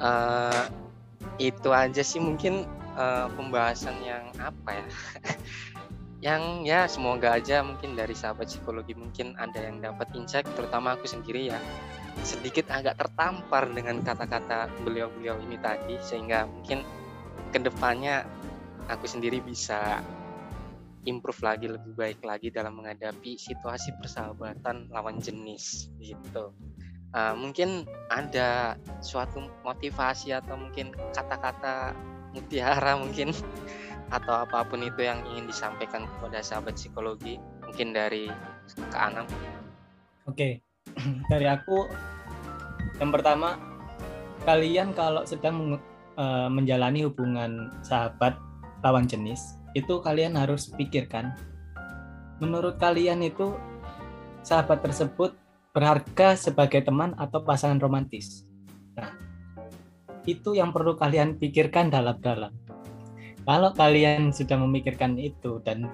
[0.01, 0.67] Uh,
[1.37, 2.65] itu aja sih mungkin
[2.97, 4.85] uh, pembahasan yang apa ya?
[6.21, 11.09] Yang ya semoga aja mungkin dari sahabat psikologi mungkin ada yang dapat insight terutama aku
[11.09, 11.57] sendiri ya.
[12.21, 16.85] Sedikit agak tertampar dengan kata-kata beliau-beliau ini tadi sehingga mungkin
[17.57, 18.29] ke depannya
[18.93, 20.05] aku sendiri bisa
[21.09, 26.53] improve lagi lebih baik lagi dalam menghadapi situasi persahabatan lawan jenis gitu.
[27.11, 31.91] Uh, mungkin ada suatu motivasi atau mungkin kata-kata
[32.31, 33.35] mutiara mungkin
[34.17, 38.31] atau apa pun itu yang ingin disampaikan kepada sahabat psikologi mungkin dari
[38.71, 39.27] ke Anam.
[40.27, 40.63] Oke,
[41.33, 41.91] dari aku
[43.03, 43.57] yang pertama
[44.45, 45.81] kalian kalau sedang
[46.15, 48.37] uh, menjalani hubungan sahabat
[48.85, 51.35] lawan jenis itu kalian harus pikirkan.
[52.41, 53.55] Menurut kalian itu
[54.41, 55.37] sahabat tersebut
[55.71, 58.49] berharga sebagai teman atau pasangan romantis?
[58.97, 59.13] Nah
[60.25, 62.53] itu yang perlu kalian pikirkan dalam-dalam.
[63.45, 65.91] Kalau kalian sudah memikirkan itu dan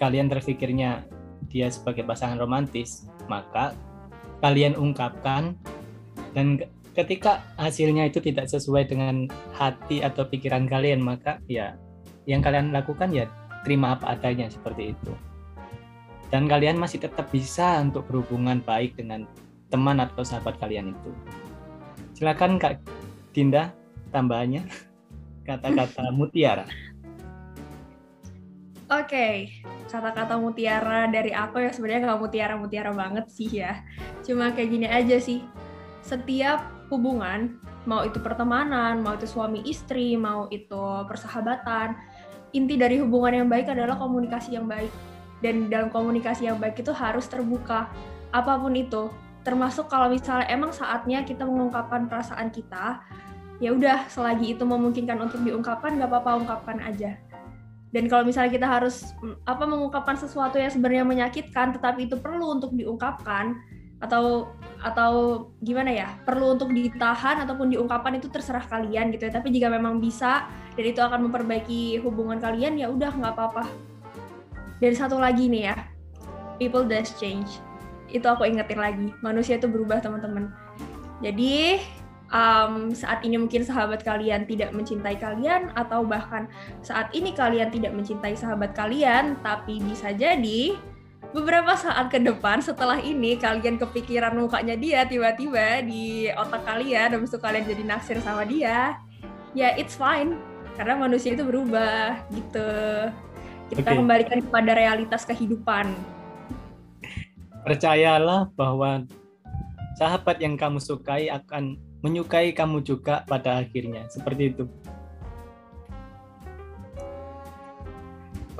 [0.00, 1.04] kalian terpikirnya
[1.48, 3.72] dia sebagai pasangan romantis maka
[4.40, 5.56] kalian ungkapkan
[6.36, 6.60] dan
[6.92, 11.76] ketika hasilnya itu tidak sesuai dengan hati atau pikiran kalian maka ya
[12.26, 13.30] yang kalian lakukan ya
[13.62, 15.12] terima apa adanya seperti itu
[16.30, 19.24] dan kalian masih tetap bisa untuk berhubungan baik dengan
[19.70, 21.10] teman atau sahabat kalian itu
[22.18, 22.82] silakan kak
[23.30, 23.70] Dinda
[24.10, 24.66] tambahannya
[25.48, 26.66] kata-kata mutiara
[28.86, 29.50] Oke,
[29.90, 33.82] kata-kata mutiara dari aku ya sebenarnya nggak mutiara-mutiara banget sih ya.
[34.22, 35.42] Cuma kayak gini aja sih.
[36.06, 41.98] Setiap hubungan, mau itu pertemanan, mau itu suami istri, mau itu persahabatan,
[42.56, 44.90] inti dari hubungan yang baik adalah komunikasi yang baik.
[45.44, 47.92] Dan dalam komunikasi yang baik itu harus terbuka,
[48.32, 49.12] apa pun itu.
[49.44, 53.04] Termasuk kalau misalnya emang saatnya kita mengungkapkan perasaan kita,
[53.60, 57.20] ya udah selagi itu memungkinkan untuk diungkapkan, nggak apa-apa ungkapkan aja
[57.96, 62.58] dan kalau misalnya kita harus mm, apa mengungkapkan sesuatu yang sebenarnya menyakitkan tetapi itu perlu
[62.58, 63.56] untuk diungkapkan
[63.96, 64.52] atau
[64.84, 65.12] atau
[65.64, 69.32] gimana ya perlu untuk ditahan ataupun diungkapkan itu terserah kalian gitu ya.
[69.32, 73.64] Tapi jika memang bisa dan itu akan memperbaiki hubungan kalian ya udah nggak apa-apa.
[74.78, 75.76] Dan satu lagi nih ya
[76.60, 77.60] people does change.
[78.12, 80.52] Itu aku ingetin lagi manusia itu berubah teman-teman.
[81.24, 81.80] Jadi
[82.30, 86.50] um, saat ini mungkin sahabat kalian tidak mencintai kalian atau bahkan
[86.82, 90.76] saat ini kalian tidak mencintai sahabat kalian tapi bisa jadi
[91.36, 97.28] beberapa saat ke depan setelah ini kalian kepikiran mukanya dia tiba-tiba di otak kalian habis
[97.28, 98.96] itu kalian jadi naksir sama dia
[99.52, 100.40] ya it's fine
[100.80, 102.72] karena manusia itu berubah gitu
[103.68, 103.96] kita okay.
[104.00, 105.92] kembalikan kepada realitas kehidupan
[107.68, 109.04] percayalah bahwa
[110.00, 114.06] sahabat yang kamu sukai akan menyukai kamu juga pada akhirnya.
[114.06, 114.64] Seperti itu.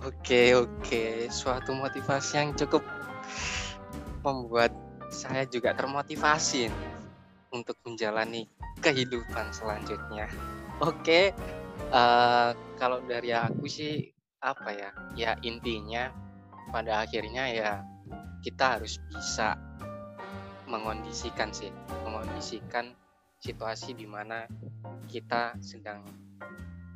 [0.06, 1.26] Oke, oke.
[1.34, 2.86] Suatu motivasi yang cukup
[4.22, 4.70] membuat
[5.10, 6.70] saya juga termotivasi
[7.50, 8.46] untuk menjalani
[8.78, 10.30] kehidupan selanjutnya.
[10.78, 11.34] Oke,
[11.90, 14.90] uh, kalau dari aku sih apa ya?
[15.18, 16.14] Ya intinya
[16.70, 17.70] pada akhirnya ya
[18.46, 19.58] kita harus bisa
[20.70, 21.74] mengondisikan sih,
[22.06, 22.94] mengondisikan
[23.42, 24.46] situasi di mana
[25.10, 26.06] kita sedang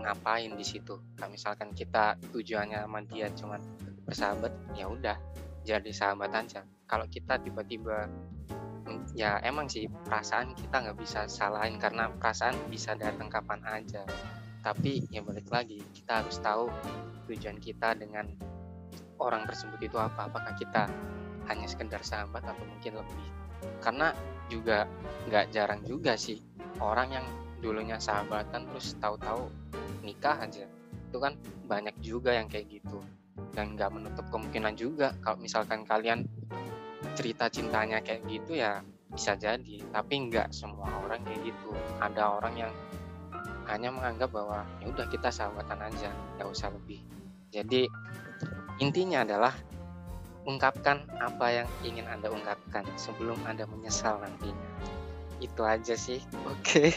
[0.02, 0.98] ngapain di situ.
[1.16, 3.56] Kalau misalkan kita tujuannya sama dia cuma
[4.04, 5.16] bersahabat, ya udah
[5.62, 6.64] jadi sahabat aja.
[6.88, 8.10] Kalau kita tiba-tiba
[9.14, 14.02] ya emang sih perasaan kita nggak bisa salahin karena perasaan bisa datang kapan aja.
[14.60, 16.68] Tapi ya balik lagi kita harus tahu
[17.30, 18.26] tujuan kita dengan
[19.22, 20.26] orang tersebut itu apa.
[20.26, 20.90] Apakah kita
[21.46, 23.26] hanya sekedar sahabat atau mungkin lebih?
[23.80, 24.12] Karena
[24.50, 24.88] juga
[25.30, 26.42] nggak jarang juga sih
[26.82, 27.26] orang yang
[27.60, 29.46] dulunya sahabatan terus tahu-tahu
[30.02, 30.66] nikah aja
[31.10, 31.34] itu kan
[31.66, 33.02] banyak juga yang kayak gitu
[33.54, 36.26] dan nggak menutup kemungkinan juga kalau misalkan kalian
[37.18, 42.54] cerita cintanya kayak gitu ya bisa jadi tapi nggak semua orang kayak gitu ada orang
[42.68, 42.72] yang
[43.66, 47.02] hanya menganggap bahwa ya udah kita sahabatan aja nggak usah lebih
[47.50, 47.90] jadi
[48.78, 49.54] intinya adalah
[50.48, 54.68] ungkapkan apa yang ingin Anda ungkapkan sebelum Anda menyesal nantinya.
[55.42, 56.22] Itu aja sih.
[56.52, 56.96] Oke.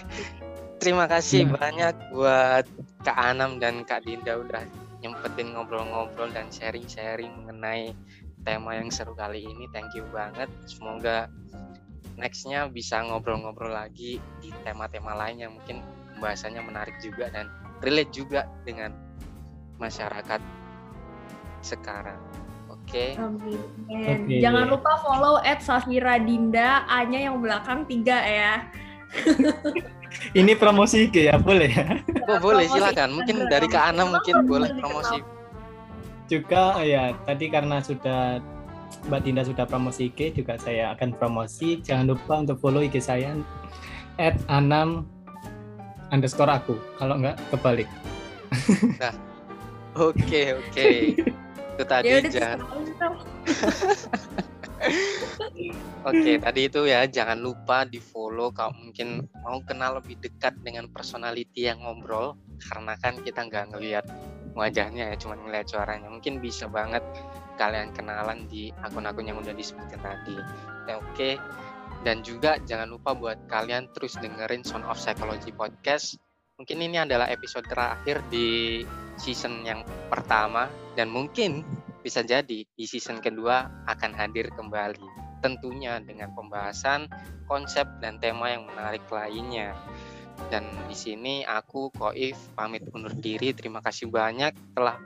[0.84, 1.56] Terima kasih ya.
[1.56, 2.66] banyak buat
[3.08, 4.68] Kak Anam dan Kak Dinda udah
[5.00, 7.96] nyempetin ngobrol-ngobrol dan sharing-sharing mengenai
[8.44, 9.72] tema yang seru kali ini.
[9.72, 10.52] Thank you banget.
[10.68, 11.32] Semoga
[12.20, 15.80] nextnya bisa ngobrol-ngobrol lagi di tema-tema lain yang mungkin
[16.20, 17.48] bahasanya menarik juga dan
[17.80, 18.92] relate juga dengan
[19.80, 20.44] masyarakat
[21.64, 22.20] sekarang.
[22.68, 23.16] Oke.
[23.16, 23.56] Okay.
[23.88, 24.44] Okay.
[24.44, 28.68] Jangan lupa follow at Safira Dinda, A-nya yang belakang tiga ya.
[30.40, 32.00] Ini promosi IG ya, boleh ya?
[32.30, 33.18] Oh, boleh, silakan.
[33.18, 35.22] Mungkin dari Kak Ana mungkin boleh promosi.
[36.30, 38.42] Juga ya, tadi karena sudah
[39.10, 41.82] Mbak Dinda sudah promosi IG, juga saya akan promosi.
[41.82, 43.36] Jangan lupa untuk follow IG saya
[44.22, 45.06] at anam
[46.14, 46.78] underscore aku.
[46.98, 47.90] Kalau enggak, kebalik.
[49.02, 49.14] Nah,
[49.98, 50.70] oke, okay, oke.
[50.70, 51.18] Okay.
[51.74, 52.60] itu tadi ya jangan
[56.10, 60.92] Oke, tadi itu ya jangan lupa di follow kalau mungkin mau kenal lebih dekat dengan
[60.92, 64.06] personality yang ngobrol karena kan kita nggak ngelihat
[64.54, 66.12] wajahnya ya, cuma ngelihat suaranya.
[66.12, 67.02] Mungkin bisa banget
[67.58, 70.38] kalian kenalan di akun-akun yang udah disebutkan tadi.
[70.86, 71.40] Ya, Oke,
[72.04, 76.20] dan juga jangan lupa buat kalian terus dengerin Sound of Psychology Podcast.
[76.60, 78.82] Mungkin ini adalah episode terakhir di
[79.18, 79.82] season yang
[80.12, 81.66] pertama dan mungkin
[82.04, 85.08] bisa jadi di season kedua akan hadir kembali
[85.40, 87.08] tentunya dengan pembahasan
[87.48, 89.76] konsep dan tema yang menarik lainnya.
[90.52, 93.56] Dan di sini aku Koif pamit undur diri.
[93.56, 95.00] Terima kasih banyak telah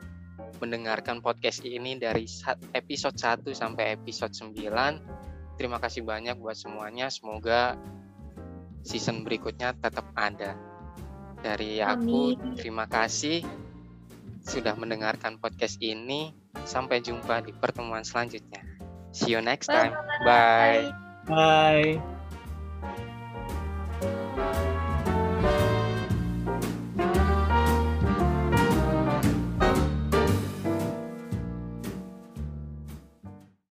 [0.57, 2.25] mendengarkan podcast ini dari
[2.73, 4.57] episode 1 sampai episode 9
[5.57, 7.09] terima kasih banyak buat semuanya.
[7.09, 7.75] Semoga
[8.85, 10.53] season berikutnya tetap ada.
[11.37, 12.57] Dari aku Amin.
[12.57, 13.41] terima kasih
[14.47, 16.31] sudah mendengarkan podcast ini.
[16.63, 18.63] Sampai jumpa di pertemuan selanjutnya.
[19.11, 19.93] See you next time.
[20.23, 20.89] Bye.
[21.27, 21.99] Bye.
[21.99, 22.16] Bye.